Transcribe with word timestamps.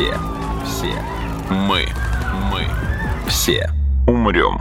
все, 0.00 0.14
все, 0.64 1.02
мы, 1.50 1.86
мы, 2.50 2.66
все 3.28 3.70
умрем. 4.06 4.58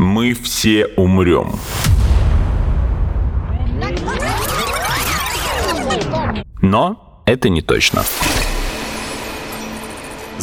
Мы 0.00 0.34
все 0.34 0.86
умрем. 0.96 1.52
Но 6.62 7.22
это 7.26 7.48
не 7.48 7.62
точно. 7.62 8.02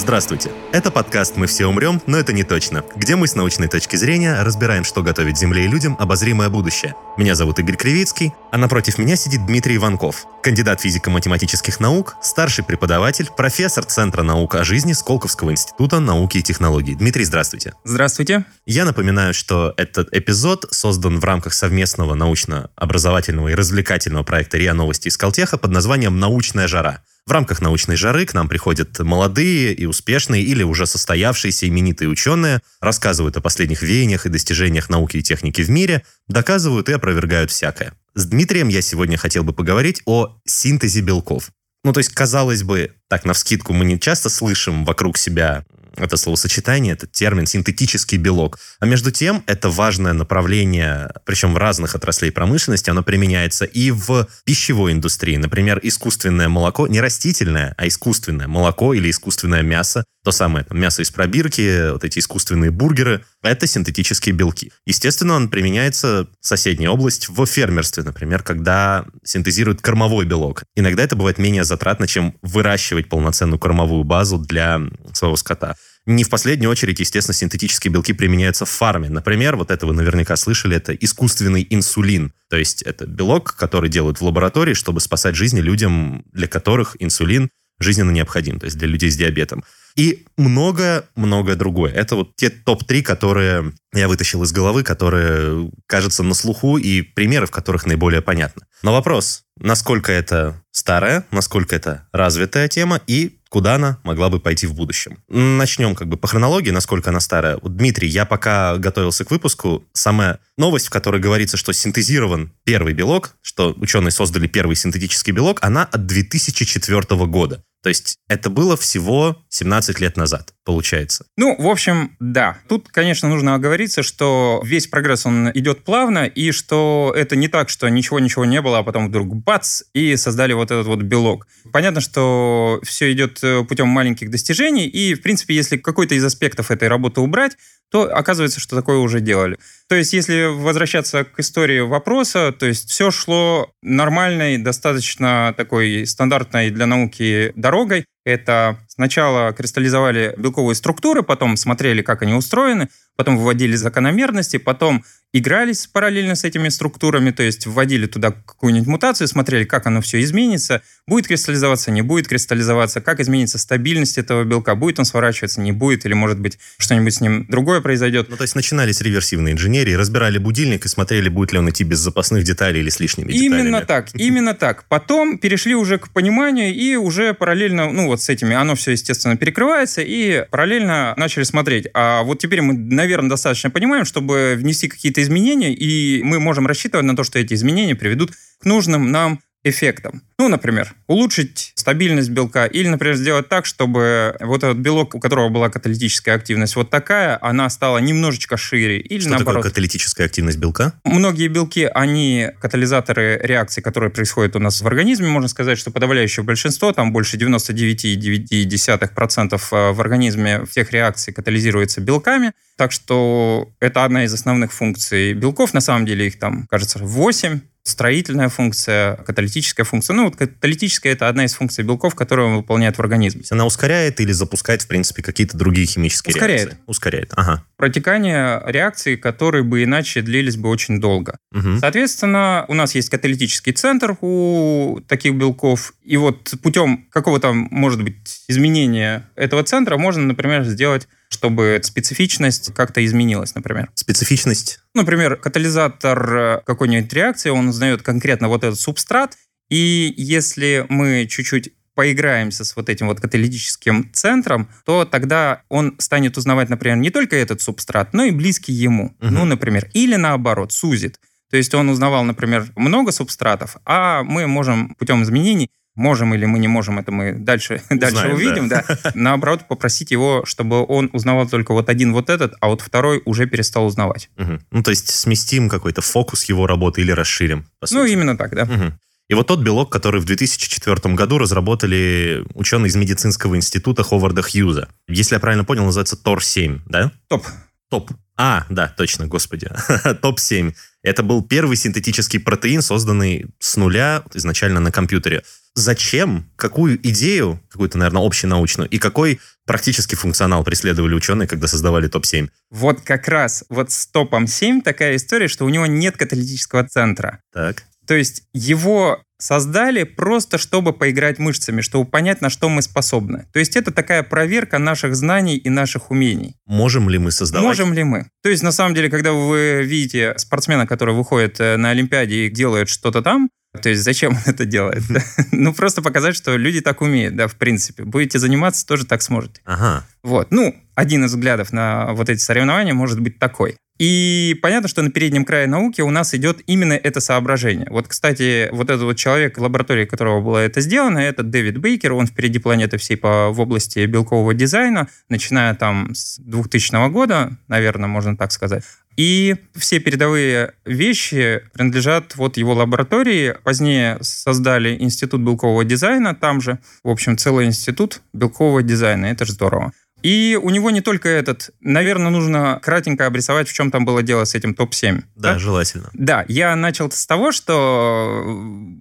Здравствуйте. 0.01 0.51
Это 0.71 0.89
подкаст 0.89 1.37
«Мы 1.37 1.45
все 1.45 1.67
умрем, 1.67 2.01
но 2.07 2.17
это 2.17 2.33
не 2.33 2.43
точно», 2.43 2.83
где 2.95 3.15
мы 3.15 3.27
с 3.27 3.35
научной 3.35 3.67
точки 3.67 3.97
зрения 3.97 4.41
разбираем, 4.41 4.83
что 4.83 5.03
готовит 5.03 5.37
Земле 5.37 5.65
и 5.65 5.67
людям 5.67 5.95
обозримое 5.99 6.49
будущее. 6.49 6.95
Меня 7.17 7.35
зовут 7.35 7.59
Игорь 7.59 7.75
Кривицкий, 7.75 8.33
а 8.51 8.57
напротив 8.57 8.97
меня 8.97 9.15
сидит 9.15 9.45
Дмитрий 9.45 9.75
Иванков, 9.75 10.25
кандидат 10.41 10.81
физико-математических 10.81 11.79
наук, 11.79 12.15
старший 12.19 12.63
преподаватель, 12.63 13.29
профессор 13.37 13.85
Центра 13.85 14.23
наук 14.23 14.55
о 14.55 14.63
жизни 14.63 14.93
Сколковского 14.93 15.51
института 15.51 15.99
науки 15.99 16.39
и 16.39 16.41
технологий. 16.41 16.95
Дмитрий, 16.95 17.23
здравствуйте. 17.23 17.73
Здравствуйте. 17.83 18.45
Я 18.65 18.85
напоминаю, 18.85 19.35
что 19.35 19.75
этот 19.77 20.11
эпизод 20.15 20.65
создан 20.71 21.19
в 21.19 21.23
рамках 21.23 21.53
совместного 21.53 22.15
научно-образовательного 22.15 23.49
и 23.49 23.53
развлекательного 23.53 24.23
проекта 24.23 24.57
РИА 24.57 24.73
Новости 24.73 25.09
из 25.09 25.17
Колтеха 25.17 25.59
под 25.59 25.69
названием 25.69 26.19
«Научная 26.19 26.67
жара». 26.67 27.03
В 27.27 27.31
рамках 27.31 27.61
научной 27.61 27.95
жары 27.95 28.25
к 28.25 28.33
нам 28.33 28.49
приходят 28.49 28.97
молодые 28.99 29.73
и 29.73 29.85
успешные 29.85 30.43
или 30.43 30.63
уже 30.63 30.87
состоявшиеся 30.87 31.67
именитые 31.67 32.09
ученые, 32.09 32.61
рассказывают 32.79 33.37
о 33.37 33.41
последних 33.41 33.83
веяниях 33.83 34.25
и 34.25 34.29
достижениях 34.29 34.89
науки 34.89 35.17
и 35.17 35.23
техники 35.23 35.61
в 35.61 35.69
мире, 35.69 36.03
доказывают 36.27 36.89
и 36.89 36.93
опровергают 36.93 37.51
всякое. 37.51 37.93
С 38.15 38.25
Дмитрием 38.25 38.67
я 38.67 38.81
сегодня 38.81 39.17
хотел 39.17 39.43
бы 39.43 39.53
поговорить 39.53 40.01
о 40.05 40.35
синтезе 40.45 41.01
белков. 41.01 41.51
Ну, 41.83 41.93
то 41.93 41.99
есть, 41.99 42.13
казалось 42.13 42.63
бы, 42.63 42.93
так, 43.07 43.23
на 43.25 43.33
вскидку 43.33 43.73
мы 43.73 43.85
не 43.85 43.99
часто 43.99 44.29
слышим 44.29 44.83
вокруг 44.83 45.17
себя 45.17 45.65
это 45.95 46.17
словосочетание, 46.17 46.93
этот 46.93 47.11
термин 47.11 47.45
синтетический 47.45 48.17
белок. 48.17 48.59
А 48.79 48.85
между 48.85 49.11
тем, 49.11 49.43
это 49.45 49.69
важное 49.69 50.13
направление, 50.13 51.11
причем 51.25 51.53
в 51.53 51.57
разных 51.57 51.95
отраслей 51.95 52.31
промышленности, 52.31 52.89
оно 52.89 53.03
применяется 53.03 53.65
и 53.65 53.91
в 53.91 54.27
пищевой 54.45 54.93
индустрии. 54.93 55.37
Например, 55.37 55.79
искусственное 55.83 56.49
молоко, 56.49 56.87
не 56.87 57.01
растительное, 57.01 57.73
а 57.77 57.87
искусственное 57.87 58.47
молоко 58.47 58.93
или 58.93 59.09
искусственное 59.09 59.61
мясо, 59.61 60.03
то 60.23 60.31
самое 60.31 60.65
там, 60.65 60.79
мясо 60.79 61.01
из 61.01 61.11
пробирки, 61.11 61.91
вот 61.91 62.03
эти 62.03 62.19
искусственные 62.19 62.71
бургеры, 62.71 63.25
это 63.43 63.67
синтетические 63.67 64.33
белки. 64.33 64.71
Естественно, 64.85 65.35
он 65.35 65.49
применяется 65.49 66.27
в 66.39 66.47
соседней 66.47 66.87
область 66.87 67.29
в 67.29 67.45
фермерстве, 67.45 68.03
например, 68.03 68.43
когда 68.43 69.05
синтезируют 69.23 69.81
кормовой 69.81 70.25
белок. 70.25 70.63
Иногда 70.75 71.03
это 71.03 71.15
бывает 71.15 71.37
менее 71.37 71.63
затратно, 71.63 72.07
чем 72.07 72.35
выращивать 72.41 73.09
полноценную 73.09 73.59
кормовую 73.59 74.03
базу 74.03 74.37
для 74.37 74.81
своего 75.13 75.35
скота. 75.35 75.75
Не 76.05 76.23
в 76.23 76.29
последнюю 76.29 76.71
очередь, 76.71 76.99
естественно, 76.99 77.35
синтетические 77.35 77.91
белки 77.91 78.13
применяются 78.13 78.65
в 78.65 78.69
фарме. 78.69 79.09
Например, 79.09 79.55
вот 79.55 79.69
это 79.69 79.85
вы 79.85 79.93
наверняка 79.93 80.35
слышали, 80.35 80.75
это 80.75 80.93
искусственный 80.93 81.65
инсулин. 81.69 82.33
То 82.49 82.57
есть 82.57 82.81
это 82.81 83.05
белок, 83.05 83.55
который 83.55 83.89
делают 83.89 84.19
в 84.19 84.23
лаборатории, 84.23 84.73
чтобы 84.73 84.99
спасать 84.99 85.35
жизни 85.35 85.61
людям, 85.61 86.25
для 86.31 86.47
которых 86.47 86.95
инсулин 86.99 87.49
жизненно 87.79 88.11
необходим, 88.11 88.59
то 88.59 88.65
есть 88.65 88.77
для 88.77 88.87
людей 88.87 89.11
с 89.11 89.15
диабетом. 89.15 89.63
И 89.95 90.25
много-много 90.37 91.55
другое. 91.55 91.91
Это 91.93 92.15
вот 92.15 92.35
те 92.35 92.49
топ-3, 92.49 93.01
которые 93.01 93.73
я 93.93 94.07
вытащил 94.07 94.43
из 94.43 94.51
головы, 94.51 94.83
которые 94.83 95.69
кажутся 95.85 96.23
на 96.23 96.33
слуху 96.33 96.77
и 96.77 97.01
примеры, 97.01 97.45
в 97.45 97.51
которых 97.51 97.85
наиболее 97.85 98.21
понятно. 98.21 98.65
Но 98.83 98.93
вопрос, 98.93 99.43
насколько 99.57 100.11
это 100.11 100.61
старая, 100.71 101.25
насколько 101.31 101.75
это 101.75 102.07
развитая 102.11 102.67
тема 102.67 103.01
и 103.05 103.37
куда 103.51 103.75
она 103.75 103.99
могла 104.03 104.29
бы 104.29 104.39
пойти 104.39 104.65
в 104.65 104.73
будущем. 104.73 105.17
Начнем 105.27 105.93
как 105.93 106.07
бы 106.07 106.15
по 106.15 106.27
хронологии, 106.27 106.71
насколько 106.71 107.09
она 107.09 107.19
старая. 107.19 107.57
Вот, 107.61 107.75
Дмитрий, 107.75 108.07
я 108.07 108.25
пока 108.25 108.77
готовился 108.77 109.25
к 109.25 109.31
выпуску, 109.31 109.83
самая 109.91 110.39
новость, 110.57 110.87
в 110.87 110.89
которой 110.89 111.19
говорится, 111.19 111.57
что 111.57 111.73
синтезирован 111.73 112.53
первый 112.63 112.93
белок, 112.93 113.35
что 113.41 113.73
ученые 113.77 114.11
создали 114.11 114.47
первый 114.47 114.77
синтетический 114.77 115.33
белок, 115.33 115.59
она 115.61 115.83
от 115.83 116.05
2004 116.05 117.25
года. 117.25 117.61
То 117.83 117.89
есть 117.89 118.17
это 118.27 118.49
было 118.49 118.77
всего 118.77 119.43
17 119.49 119.99
лет 119.99 120.15
назад, 120.15 120.53
получается. 120.63 121.25
Ну, 121.35 121.55
в 121.57 121.67
общем, 121.67 122.15
да. 122.19 122.59
Тут, 122.69 122.89
конечно, 122.89 123.27
нужно 123.27 123.55
оговориться, 123.55 124.03
что 124.03 124.61
весь 124.63 124.87
прогресс, 124.87 125.25
он 125.25 125.49
идет 125.53 125.83
плавно, 125.83 126.25
и 126.25 126.51
что 126.51 127.13
это 127.15 127.35
не 127.35 127.47
так, 127.47 127.69
что 127.69 127.89
ничего-ничего 127.89 128.45
не 128.45 128.61
было, 128.61 128.79
а 128.79 128.83
потом 128.83 129.07
вдруг 129.07 129.35
бац, 129.35 129.81
и 129.93 130.15
создали 130.15 130.53
вот 130.53 130.69
этот 130.69 130.85
вот 130.85 131.01
белок. 131.01 131.47
Понятно, 131.73 132.01
что 132.01 132.79
все 132.83 133.11
идет 133.11 133.39
э, 133.43 133.63
путем 133.63 133.87
маленьких 133.87 134.29
достижений, 134.29 134.87
и, 134.87 135.15
в 135.15 135.21
принципе, 135.21 135.55
если 135.55 135.77
какой-то 135.77 136.13
из 136.13 136.23
аспектов 136.23 136.69
этой 136.69 136.87
работы 136.87 137.21
убрать, 137.21 137.57
то 137.91 138.03
оказывается, 138.03 138.59
что 138.61 138.75
такое 138.75 138.97
уже 138.97 139.19
делали. 139.19 139.57
То 139.87 139.95
есть, 139.95 140.13
если 140.13 140.45
возвращаться 140.45 141.25
к 141.25 141.39
истории 141.39 141.81
вопроса, 141.81 142.53
то 142.57 142.65
есть 142.65 142.89
все 142.89 143.11
шло 143.11 143.69
нормальной, 143.81 144.57
достаточно 144.57 145.53
такой 145.57 146.05
стандартной 146.07 146.69
для 146.69 146.85
науки 146.85 147.51
дорогой. 147.55 148.05
Это 148.23 148.79
сначала 148.87 149.51
кристаллизовали 149.51 150.33
белковые 150.37 150.75
структуры, 150.75 151.21
потом 151.21 151.57
смотрели, 151.57 152.01
как 152.01 152.21
они 152.21 152.33
устроены, 152.33 152.87
потом 153.17 153.37
выводили 153.37 153.75
закономерности, 153.75 154.57
потом 154.57 155.03
игрались 155.33 155.87
параллельно 155.87 156.35
с 156.35 156.43
этими 156.43 156.69
структурами, 156.69 157.31
то 157.31 157.43
есть 157.43 157.65
вводили 157.65 158.05
туда 158.05 158.31
какую-нибудь 158.31 158.87
мутацию, 158.87 159.27
смотрели, 159.27 159.63
как 159.63 159.87
оно 159.87 160.01
все 160.01 160.21
изменится, 160.21 160.81
будет 161.07 161.27
кристаллизоваться, 161.27 161.91
не 161.91 162.01
будет 162.01 162.27
кристаллизоваться, 162.27 163.01
как 163.01 163.19
изменится 163.19 163.57
стабильность 163.57 164.17
этого 164.17 164.43
белка, 164.43 164.75
будет 164.75 164.99
он 164.99 165.05
сворачиваться, 165.05 165.61
не 165.61 165.71
будет, 165.71 166.05
или, 166.05 166.13
может 166.13 166.39
быть, 166.39 166.59
что-нибудь 166.77 167.13
с 167.13 167.21
ним 167.21 167.45
другое 167.47 167.81
произойдет. 167.81 168.27
Ну, 168.29 168.35
то 168.35 168.43
есть 168.43 168.55
начинались 168.55 169.01
реверсивные 169.01 169.53
инженерии, 169.53 169.93
разбирали 169.93 170.37
будильник 170.37 170.85
и 170.85 170.89
смотрели, 170.89 171.29
будет 171.29 171.53
ли 171.53 171.59
он 171.59 171.69
идти 171.69 171.83
без 171.83 171.99
запасных 171.99 172.43
деталей 172.43 172.81
или 172.81 172.89
с 172.89 172.99
лишними 172.99 173.31
именно 173.31 173.43
деталями. 173.43 173.67
Именно 173.67 173.85
так, 173.85 174.09
именно 174.15 174.53
так. 174.53 174.85
Потом 174.89 175.37
перешли 175.37 175.75
уже 175.75 175.97
к 175.97 176.09
пониманию 176.09 176.73
и 176.73 176.95
уже 176.95 177.33
параллельно, 177.33 177.91
ну, 177.91 178.07
вот 178.07 178.21
с 178.21 178.27
этими, 178.29 178.55
оно 178.55 178.75
все, 178.75 178.91
естественно, 178.91 179.37
перекрывается, 179.37 180.01
и 180.01 180.45
параллельно 180.51 181.13
начали 181.15 181.43
смотреть. 181.43 181.87
А 181.93 182.23
вот 182.23 182.39
теперь 182.39 182.61
мы, 182.61 182.73
наверное, 182.73 183.29
достаточно 183.29 183.69
понимаем, 183.69 184.03
чтобы 184.03 184.55
внести 184.57 184.89
какие-то 184.89 185.20
изменения, 185.21 185.73
и 185.73 186.21
мы 186.23 186.39
можем 186.39 186.67
рассчитывать 186.67 187.05
на 187.05 187.15
то, 187.15 187.23
что 187.23 187.39
эти 187.39 187.53
изменения 187.53 187.95
приведут 187.95 188.31
к 188.59 188.65
нужным 188.65 189.11
нам 189.11 189.41
эффектом. 189.63 190.23
Ну, 190.39 190.47
например, 190.47 190.95
улучшить 191.07 191.73
стабильность 191.75 192.31
белка 192.31 192.65
или, 192.65 192.87
например, 192.87 193.15
сделать 193.15 193.47
так, 193.47 193.67
чтобы 193.67 194.35
вот 194.39 194.63
этот 194.63 194.77
белок, 194.77 195.13
у 195.13 195.19
которого 195.19 195.49
была 195.49 195.69
каталитическая 195.69 196.33
активность 196.35 196.75
вот 196.75 196.89
такая, 196.89 197.37
она 197.41 197.69
стала 197.69 197.99
немножечко 197.99 198.57
шире. 198.57 198.99
Или 198.99 199.19
Что 199.19 199.29
наоборот. 199.29 199.57
такое 199.57 199.69
каталитическая 199.69 200.25
активность 200.25 200.57
белка? 200.57 200.93
Многие 201.03 201.47
белки, 201.47 201.87
они 201.93 202.47
катализаторы 202.59 203.39
реакций, 203.43 203.83
которые 203.83 204.09
происходят 204.09 204.55
у 204.55 204.59
нас 204.59 204.81
в 204.81 204.87
организме. 204.87 205.27
Можно 205.27 205.47
сказать, 205.47 205.77
что 205.77 205.91
подавляющее 205.91 206.43
большинство, 206.43 206.91
там 206.91 207.13
больше 207.13 207.37
99,9% 207.37 209.53
э, 209.53 209.57
в 209.91 210.01
организме 210.01 210.65
всех 210.65 210.91
реакций 210.91 211.33
катализируется 211.33 212.01
белками. 212.01 212.53
Так 212.77 212.91
что 212.91 213.69
это 213.79 214.05
одна 214.05 214.23
из 214.23 214.33
основных 214.33 214.73
функций 214.73 215.33
белков. 215.33 215.75
На 215.75 215.81
самом 215.81 216.07
деле 216.07 216.25
их 216.25 216.39
там, 216.39 216.65
кажется, 216.67 216.97
8 216.99 217.61
строительная 217.83 218.49
функция, 218.49 219.15
каталитическая 219.17 219.85
функция. 219.85 220.13
Ну, 220.13 220.25
вот 220.25 220.35
каталитическая– 220.35 221.11
это 221.13 221.27
одна 221.27 221.45
из 221.45 221.53
функций 221.53 221.83
белков, 221.83 222.15
которую 222.15 222.49
он 222.49 222.55
выполняет 222.57 222.97
в 222.97 223.01
организме. 223.01 223.43
Она 223.49 223.65
ускоряет 223.65 224.19
или 224.19 224.31
запускает, 224.31 224.83
в 224.83 224.87
принципе, 224.87 225.23
какие-то 225.23 225.57
другие 225.57 225.87
химические 225.87 226.33
ускоряет. 226.35 226.61
реакции? 226.61 226.79
Ускоряет. 226.85 227.33
Ага. 227.35 227.63
Протекание 227.77 228.61
реакций, 228.65 229.17
которые 229.17 229.63
бы 229.63 229.83
иначе 229.83 230.21
длились 230.21 230.57
бы 230.57 230.69
очень 230.69 230.99
долго. 230.99 231.37
Угу. 231.53 231.79
Соответственно, 231.79 232.65
у 232.67 232.73
нас 232.73 232.93
есть 232.93 233.09
каталитический 233.09 233.73
центр 233.73 234.15
у 234.21 234.99
таких 235.07 235.33
белков, 235.35 235.93
и 236.03 236.17
вот 236.17 236.53
путем 236.61 237.07
какого-то, 237.11 237.53
может 237.53 238.03
быть, 238.03 238.43
изменения 238.47 239.29
этого 239.35 239.63
центра 239.63 239.97
можно, 239.97 240.23
например, 240.23 240.63
сделать 240.65 241.07
чтобы 241.31 241.79
специфичность 241.83 242.73
как-то 242.73 243.03
изменилась, 243.03 243.55
например. 243.55 243.89
Специфичность? 243.95 244.79
Например, 244.93 245.37
катализатор 245.37 246.35
э, 246.35 246.61
какой-нибудь 246.65 247.11
реакции, 247.13 247.49
он 247.49 247.69
узнает 247.69 248.01
конкретно 248.01 248.49
вот 248.49 248.63
этот 248.63 248.79
субстрат, 248.79 249.37
и 249.69 250.13
если 250.17 250.85
мы 250.89 251.25
чуть-чуть 251.27 251.73
поиграемся 251.95 252.63
с 252.63 252.75
вот 252.75 252.89
этим 252.89 253.07
вот 253.07 253.19
каталитическим 253.19 254.11
центром, 254.13 254.69
то 254.85 255.05
тогда 255.05 255.63
он 255.69 255.95
станет 255.99 256.37
узнавать, 256.37 256.69
например, 256.69 256.97
не 256.97 257.09
только 257.09 257.35
этот 257.35 257.61
субстрат, 257.61 258.13
но 258.13 258.23
и 258.23 258.31
близкий 258.31 258.73
ему. 258.73 259.15
Угу. 259.21 259.29
Ну, 259.29 259.45
например, 259.45 259.89
или 259.93 260.15
наоборот, 260.15 260.71
сузит. 260.71 261.19
То 261.49 261.57
есть 261.57 261.73
он 261.73 261.89
узнавал, 261.89 262.23
например, 262.23 262.67
много 262.75 263.11
субстратов, 263.11 263.77
а 263.85 264.23
мы 264.23 264.47
можем 264.47 264.95
путем 264.95 265.21
изменений 265.23 265.69
Можем 265.95 266.33
или 266.33 266.45
мы 266.45 266.59
не 266.59 266.67
можем, 266.67 266.99
это 266.99 267.11
мы 267.11 267.33
дальше, 267.33 267.81
дальше 267.89 268.29
увидим, 268.29 268.69
да. 268.69 268.85
да. 268.87 269.11
Наоборот, 269.15 269.67
попросить 269.67 270.11
его, 270.11 270.43
чтобы 270.45 270.85
он 270.85 271.09
узнавал 271.13 271.47
только 271.47 271.73
вот 271.73 271.89
один 271.89 272.13
вот 272.13 272.29
этот, 272.29 272.53
а 272.61 272.67
вот 272.67 272.81
второй 272.81 273.21
уже 273.25 273.45
перестал 273.45 273.85
узнавать. 273.85 274.29
Угу. 274.37 274.59
Ну, 274.71 274.83
то 274.83 274.91
есть 274.91 275.09
сместим 275.09 275.69
какой-то 275.69 276.01
фокус 276.01 276.45
его 276.45 276.65
работы 276.65 277.01
или 277.01 277.11
расширим. 277.11 277.65
Ну, 277.91 278.05
именно 278.05 278.37
так, 278.37 278.55
да. 278.55 278.63
Угу. 278.63 278.93
И 279.31 279.33
вот 279.33 279.47
тот 279.47 279.61
белок, 279.61 279.89
который 279.89 280.19
в 280.19 280.25
2004 280.25 281.15
году 281.15 281.37
разработали 281.37 282.43
ученые 282.53 282.89
из 282.89 282.95
медицинского 282.95 283.55
института 283.55 284.03
Ховарда 284.03 284.41
Хьюза. 284.41 284.89
Если 285.07 285.35
я 285.35 285.39
правильно 285.39 285.63
понял, 285.63 285.85
называется 285.85 286.17
ТОР-7, 286.17 286.81
да? 286.85 287.11
Топ. 287.29 287.47
Топ. 287.89 288.11
А, 288.35 288.65
да, 288.69 288.93
точно, 288.97 289.27
господи. 289.27 289.69
Топ-7. 290.21 290.73
Это 291.03 291.23
был 291.23 291.43
первый 291.43 291.77
синтетический 291.77 292.39
протеин, 292.39 292.81
созданный 292.81 293.45
с 293.59 293.77
нуля 293.77 294.23
изначально 294.33 294.79
на 294.79 294.91
компьютере. 294.91 295.43
Зачем, 295.73 296.49
какую 296.57 296.97
идею, 297.07 297.61
какую-то, 297.69 297.97
наверное, 297.97 298.25
общенаучную, 298.25 298.89
и 298.89 298.97
какой 298.97 299.39
практический 299.65 300.15
функционал 300.15 300.63
преследовали 300.63 301.13
ученые, 301.13 301.47
когда 301.47 301.67
создавали 301.67 302.07
топ-7? 302.07 302.49
Вот 302.69 303.01
как 303.01 303.27
раз 303.27 303.63
вот 303.69 303.91
с 303.91 304.07
топом 304.07 304.47
7 304.47 304.81
такая 304.81 305.15
история, 305.15 305.47
что 305.47 305.65
у 305.65 305.69
него 305.69 305.85
нет 305.85 306.17
каталитического 306.17 306.87
центра. 306.87 307.39
Так. 307.53 307.83
То 308.05 308.15
есть 308.15 308.43
его 308.53 309.23
создали 309.41 310.03
просто, 310.03 310.57
чтобы 310.57 310.93
поиграть 310.93 311.39
мышцами, 311.39 311.81
чтобы 311.81 312.09
понять, 312.09 312.41
на 312.41 312.49
что 312.49 312.69
мы 312.69 312.81
способны. 312.81 313.47
То 313.53 313.59
есть 313.59 313.75
это 313.75 313.91
такая 313.91 314.23
проверка 314.23 314.77
наших 314.77 315.15
знаний 315.15 315.57
и 315.57 315.69
наших 315.69 316.11
умений. 316.11 316.55
Можем 316.65 317.09
ли 317.09 317.17
мы 317.17 317.31
создавать? 317.31 317.65
Можем 317.65 317.93
ли 317.93 318.03
мы? 318.03 318.27
То 318.43 318.49
есть 318.49 318.63
на 318.63 318.71
самом 318.71 318.93
деле, 318.93 319.09
когда 319.09 319.31
вы 319.31 319.83
видите 319.83 320.33
спортсмена, 320.37 320.85
который 320.85 321.15
выходит 321.15 321.59
э, 321.59 321.77
на 321.77 321.89
Олимпиаде 321.89 322.47
и 322.47 322.49
делает 322.49 322.89
что-то 322.89 323.21
там, 323.21 323.49
то 323.79 323.89
есть 323.89 324.03
зачем 324.03 324.33
он 324.33 324.39
это 324.45 324.65
делает? 324.65 325.03
ну, 325.51 325.73
просто 325.73 326.01
показать, 326.01 326.35
что 326.35 326.57
люди 326.57 326.81
так 326.81 327.01
умеют, 327.01 327.35
да, 327.35 327.47
в 327.47 327.55
принципе. 327.55 328.03
Будете 328.03 328.37
заниматься, 328.37 328.85
тоже 328.85 329.05
так 329.05 329.21
сможете. 329.21 329.61
Ага. 329.65 330.05
Вот. 330.23 330.51
Ну, 330.51 330.75
один 330.95 331.25
из 331.25 331.31
взглядов 331.31 331.71
на 331.71 332.13
вот 332.13 332.29
эти 332.29 332.39
соревнования 332.39 332.93
может 332.93 333.19
быть 333.19 333.39
такой. 333.39 333.77
И 334.01 334.57
понятно, 334.63 334.89
что 334.89 335.03
на 335.03 335.11
переднем 335.11 335.45
крае 335.45 335.67
науки 335.67 336.01
у 336.01 336.09
нас 336.09 336.33
идет 336.33 336.61
именно 336.65 336.93
это 336.93 337.21
соображение. 337.21 337.87
Вот, 337.91 338.07
кстати, 338.07 338.67
вот 338.71 338.89
этот 338.89 339.03
вот 339.03 339.15
человек, 339.15 339.59
в 339.59 339.61
лаборатории 339.61 340.05
которого 340.05 340.41
было 340.41 340.57
это 340.57 340.81
сделано, 340.81 341.19
это 341.19 341.43
Дэвид 341.43 341.77
Бейкер, 341.77 342.13
он 342.13 342.25
впереди 342.25 342.57
планеты 342.57 342.97
всей 342.97 343.15
по, 343.15 343.51
в 343.51 343.59
области 343.59 344.03
белкового 344.07 344.55
дизайна, 344.55 345.07
начиная 345.29 345.75
там 345.75 346.15
с 346.15 346.39
2000 346.39 347.09
года, 347.09 347.51
наверное, 347.67 348.07
можно 348.07 348.35
так 348.35 348.51
сказать. 348.51 348.83
И 349.17 349.55
все 349.75 349.99
передовые 349.99 350.73
вещи 350.85 351.61
принадлежат 351.73 352.35
вот 352.35 352.57
его 352.57 352.73
лаборатории. 352.73 353.55
Позднее 353.63 354.17
создали 354.21 354.97
институт 354.99 355.41
белкового 355.41 355.83
дизайна 355.83 356.35
там 356.35 356.61
же. 356.61 356.79
В 357.03 357.09
общем, 357.09 357.37
целый 357.37 357.65
институт 357.65 358.21
белкового 358.33 358.83
дизайна. 358.83 359.27
Это 359.27 359.45
же 359.45 359.53
здорово. 359.53 359.91
И 360.23 360.59
у 360.61 360.69
него 360.69 360.91
не 360.91 361.01
только 361.01 361.29
этот. 361.29 361.71
Наверное, 361.79 362.29
нужно 362.29 362.79
кратенько 362.81 363.25
обрисовать, 363.25 363.67
в 363.67 363.73
чем 363.73 363.91
там 363.91 364.05
было 364.05 364.21
дело 364.21 364.45
с 364.45 364.55
этим 364.55 364.73
топ-7. 364.75 365.23
Да, 365.35 365.53
да, 365.53 365.59
желательно. 365.59 366.09
Да, 366.13 366.45
я 366.47 366.75
начал 366.75 367.09
с 367.09 367.25
того, 367.25 367.51
что 367.51 368.45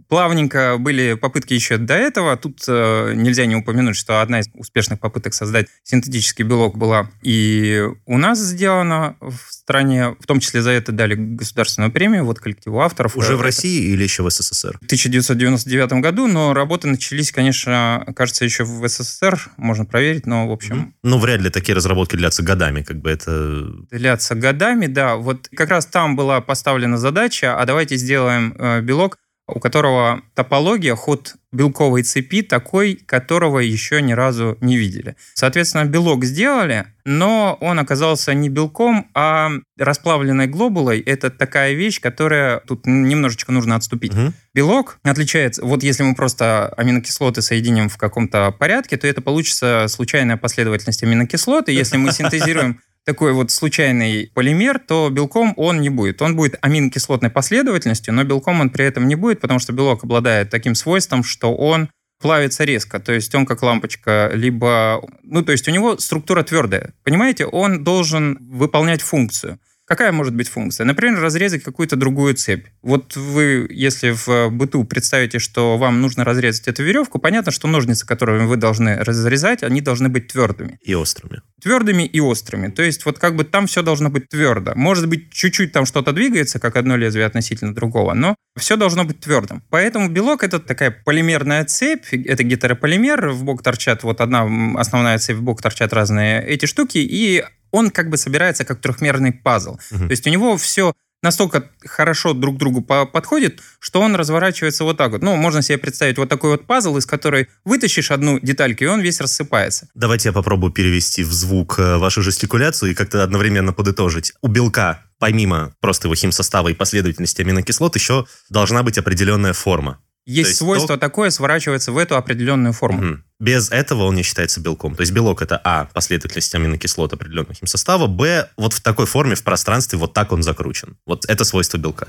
плавненько 0.09 0.77
были 0.79 1.15
попытки 1.15 1.55
еще 1.55 1.77
до 1.77 1.95
этого. 1.95 2.37
Тут 2.37 2.63
э, 2.67 3.13
нельзя 3.15 3.47
не 3.47 3.57
упомянуть, 3.57 3.97
что 3.97 4.23
одна 4.23 4.41
из 4.41 4.49
успешных 4.55 5.01
попыток 5.01 5.35
создать 5.35 5.67
синтетический 5.83 6.45
белок 6.45 6.77
была 6.77 7.11
и 7.23 7.87
у 8.07 8.19
нас 8.19 8.39
сделана 8.39 9.17
в 9.21 9.60
стране. 9.71 10.17
В 10.19 10.27
том 10.27 10.41
числе 10.41 10.63
за 10.63 10.71
это 10.71 10.91
дали 10.91 11.15
государственную 11.15 11.93
премию, 11.93 12.25
вот 12.25 12.41
коллективу 12.41 12.81
авторов. 12.81 13.17
Уже 13.17 13.37
в 13.37 13.43
России 13.43 13.93
или 13.93 14.03
еще 14.03 14.25
в 14.25 14.31
СССР? 14.31 14.79
В 14.81 14.87
1999 14.87 15.93
году, 16.03 16.27
но 16.27 16.53
работы 16.53 16.89
начались, 16.89 17.31
конечно, 17.31 18.05
кажется, 18.17 18.45
еще 18.45 18.65
в 18.65 18.89
СССР. 18.89 19.39
Можно 19.57 19.85
проверить, 19.85 20.27
но, 20.27 20.49
в 20.49 20.53
общем... 20.53 20.95
Ну, 21.05 21.19
вряд 21.19 21.41
ли 21.41 21.51
такие 21.51 21.77
разработки 21.77 22.17
длятся 22.17 22.43
годами, 22.43 22.83
как 22.83 23.01
бы 23.01 23.11
это... 23.11 23.69
Длятся 23.93 24.35
годами, 24.35 24.87
да. 24.87 25.15
Вот 25.15 25.49
как 25.55 25.71
раз 25.71 25.87
там 25.87 26.17
была 26.17 26.41
поставлена 26.41 26.99
задача, 26.99 27.57
а 27.57 27.65
давайте 27.65 27.97
сделаем 27.97 28.55
э, 28.59 28.81
белок, 28.81 29.19
у 29.55 29.61
которого 29.61 30.23
топология, 30.35 30.95
ход 30.95 31.37
белковой 31.53 32.03
цепи 32.03 32.43
такой, 32.43 32.95
которого 32.95 33.59
еще 33.59 34.01
ни 34.01 34.13
разу 34.13 34.57
не 34.61 34.77
видели. 34.77 35.17
Соответственно, 35.35 35.85
белок 35.85 36.25
сделали, 36.25 36.87
но 37.05 37.59
он 37.61 37.79
оказался 37.79 38.35
не 38.35 38.49
белком, 38.49 39.11
а 39.15 39.51
расплавленной 39.77 40.47
глобулой. 40.47 41.01
Это 41.01 41.31
такая 41.31 41.73
вещь, 41.73 42.01
которая 42.01 42.61
тут 42.61 42.87
немножечко 42.87 43.51
нужно 43.51 43.75
отступить. 43.75 44.15
Угу. 44.15 44.33
Белок 44.55 44.99
отличается, 45.03 45.65
вот 45.65 45.83
если 45.83 46.03
мы 46.03 46.15
просто 46.15 46.69
аминокислоты 46.77 47.43
соединим 47.43 47.89
в 47.89 47.97
каком-то 47.97 48.53
порядке, 48.53 48.97
то 48.97 49.07
это 49.09 49.21
получится 49.21 49.87
случайная 49.89 50.37
последовательность 50.37 51.03
аминокислот, 51.03 51.69
и 51.69 51.73
если 51.73 51.97
мы 51.97 52.13
синтезируем 52.13 52.81
такой 53.05 53.33
вот 53.33 53.51
случайный 53.51 54.31
полимер, 54.35 54.79
то 54.79 55.11
белком 55.11 55.55
он 55.57 55.81
не 55.81 55.91
будет. 55.91 56.23
Он 56.23 56.37
будет 56.37 56.57
аминокислотной 56.61 57.31
последовательностью, 57.31 58.15
но 58.15 58.25
белком 58.25 58.61
он 58.61 58.71
при 58.71 58.85
этом 58.85 59.09
не 59.09 59.17
будет, 59.17 59.41
потому 59.41 59.59
что 59.59 59.73
белок 59.73 60.05
обладает 60.05 60.51
таким 60.51 60.75
свойством, 60.75 61.25
что 61.25 61.55
он 61.55 61.89
плавится 62.21 62.65
резко, 62.65 63.01
то 63.01 63.13
есть 63.13 63.35
он 63.35 63.47
как 63.47 63.63
лампочка, 63.63 64.31
либо... 64.35 65.03
Ну, 65.23 65.43
то 65.43 65.53
есть 65.53 65.67
у 65.69 65.71
него 65.71 65.97
структура 65.99 66.43
твердая. 66.43 66.93
Понимаете, 67.03 67.47
он 67.47 67.83
должен 67.83 68.37
выполнять 68.51 69.01
функцию. 69.01 69.59
Какая 69.91 70.13
может 70.13 70.37
быть 70.37 70.49
функция? 70.49 70.85
Например, 70.85 71.21
разрезать 71.21 71.65
какую-то 71.65 71.97
другую 71.97 72.35
цепь. 72.35 72.67
Вот 72.81 73.17
вы, 73.17 73.67
если 73.71 74.11
в 74.13 74.49
быту 74.51 74.85
представите, 74.85 75.41
что 75.41 75.79
вам 75.79 76.01
нужно 76.01 76.23
разрезать 76.23 76.69
эту 76.69 76.85
веревку, 76.85 77.19
понятно, 77.19 77.51
что 77.51 77.67
ножницы, 77.67 78.07
которыми 78.07 78.47
вы 78.47 78.57
должны 78.57 78.99
разрезать, 78.99 79.65
они 79.65 79.81
должны 79.81 80.09
быть 80.09 80.29
твердыми. 80.29 80.79
И 80.81 80.95
острыми. 80.95 81.43
Твердыми 81.61 82.05
и 82.05 82.21
острыми. 82.21 82.69
То 82.69 82.85
есть 82.85 83.05
вот 83.05 83.19
как 83.19 83.35
бы 83.35 83.43
там 83.43 83.67
все 83.67 83.83
должно 83.83 84.11
быть 84.11 84.29
твердо. 84.29 84.75
Может 84.77 85.09
быть, 85.09 85.33
чуть-чуть 85.33 85.73
там 85.73 85.87
что-то 85.87 86.13
двигается, 86.13 86.61
как 86.61 86.77
одно 86.77 86.97
лезвие 86.97 87.27
относительно 87.27 87.75
другого, 87.75 88.15
но 88.15 88.37
все 88.57 88.77
должно 88.77 89.05
быть 89.05 89.19
твердым. 89.19 89.65
Поэтому 89.71 90.09
белок 90.09 90.45
это 90.45 90.61
такая 90.61 90.93
полимерная 90.93 91.65
цепь, 91.65 92.15
это 92.15 92.45
гетерополимер, 92.45 93.31
в 93.31 93.43
бок 93.43 93.65
торчат 93.65 94.05
вот 94.05 94.21
одна 94.21 94.49
основная 94.79 95.19
цепь, 95.19 95.39
в 95.39 95.43
бок 95.43 95.61
торчат 95.61 95.93
разные 95.93 96.47
эти 96.47 96.67
штуки, 96.67 96.99
и 96.99 97.45
он 97.71 97.91
как 97.91 98.11
бы 98.11 98.17
собирается 98.17 98.65
как 98.65 98.81
трехмерный 98.81 99.33
пазл. 99.33 99.79
Угу. 99.91 100.07
То 100.07 100.11
есть 100.11 100.27
у 100.27 100.31
него 100.31 100.57
все 100.57 100.95
настолько 101.23 101.71
хорошо 101.85 102.33
друг 102.33 102.57
к 102.57 102.59
другу 102.59 102.83
подходит, 102.83 103.61
что 103.79 104.01
он 104.01 104.15
разворачивается 104.15 104.85
вот 104.85 104.97
так 104.97 105.13
вот. 105.13 105.23
Ну, 105.23 105.37
можно 105.37 105.63
себе 105.63 105.79
представить 105.79 106.19
вот 106.19 106.29
такой 106.29 106.51
вот 106.51 106.67
пазл, 106.67 106.97
из 106.97 107.07
которой 107.07 107.49
вытащишь 107.65 108.11
одну 108.11 108.39
детальку, 108.41 108.85
и 108.85 108.87
он 108.87 109.01
весь 109.01 109.21
рассыпается. 109.21 109.89
Давайте 109.95 110.31
я 110.31 110.33
попробую 110.33 110.73
перевести 110.73 111.23
в 111.23 111.33
звук 111.33 111.79
э, 111.79 111.99
вашу 111.99 112.23
жестикуляцию 112.23 112.93
и 112.93 112.95
как-то 112.95 113.23
одновременно 113.23 113.73
подытожить. 113.73 114.33
У 114.41 114.49
белка, 114.49 115.03
помимо 115.19 115.75
просто 115.81 116.07
его 116.07 116.15
химсостава 116.15 116.69
и 116.69 116.75
последовательности 116.75 117.43
аминокислот, 117.43 117.95
еще 117.97 118.27
должна 118.49 118.83
быть 118.83 118.99
определенная 118.99 119.53
форма. 119.53 120.01
Есть, 120.27 120.49
есть 120.51 120.59
свойство 120.59 120.97
то... 120.97 120.99
такое, 120.99 121.31
сворачивается 121.31 121.93
в 121.93 121.99
эту 121.99 122.17
определенную 122.17 122.73
форму. 122.73 123.13
Угу. 123.13 123.21
Без 123.41 123.71
этого 123.71 124.05
он 124.05 124.15
не 124.15 124.23
считается 124.23 124.61
белком. 124.61 124.95
То 124.95 125.01
есть 125.01 125.13
белок 125.13 125.41
это 125.41 125.61
А, 125.65 125.87
последовательность 125.95 126.55
аминокислот 126.55 127.13
определенного 127.13 127.55
химсостава, 127.55 128.07
Б, 128.07 128.51
вот 128.57 128.75
в 128.75 128.81
такой 128.81 129.07
форме 129.07 129.35
в 129.35 129.43
пространстве 129.43 129.99
вот 129.99 130.13
так 130.13 130.33
он 130.33 130.43
закручен. 130.43 130.99
Вот 131.07 131.25
это 131.27 131.45
свойство 131.45 131.79
белка. 131.79 132.07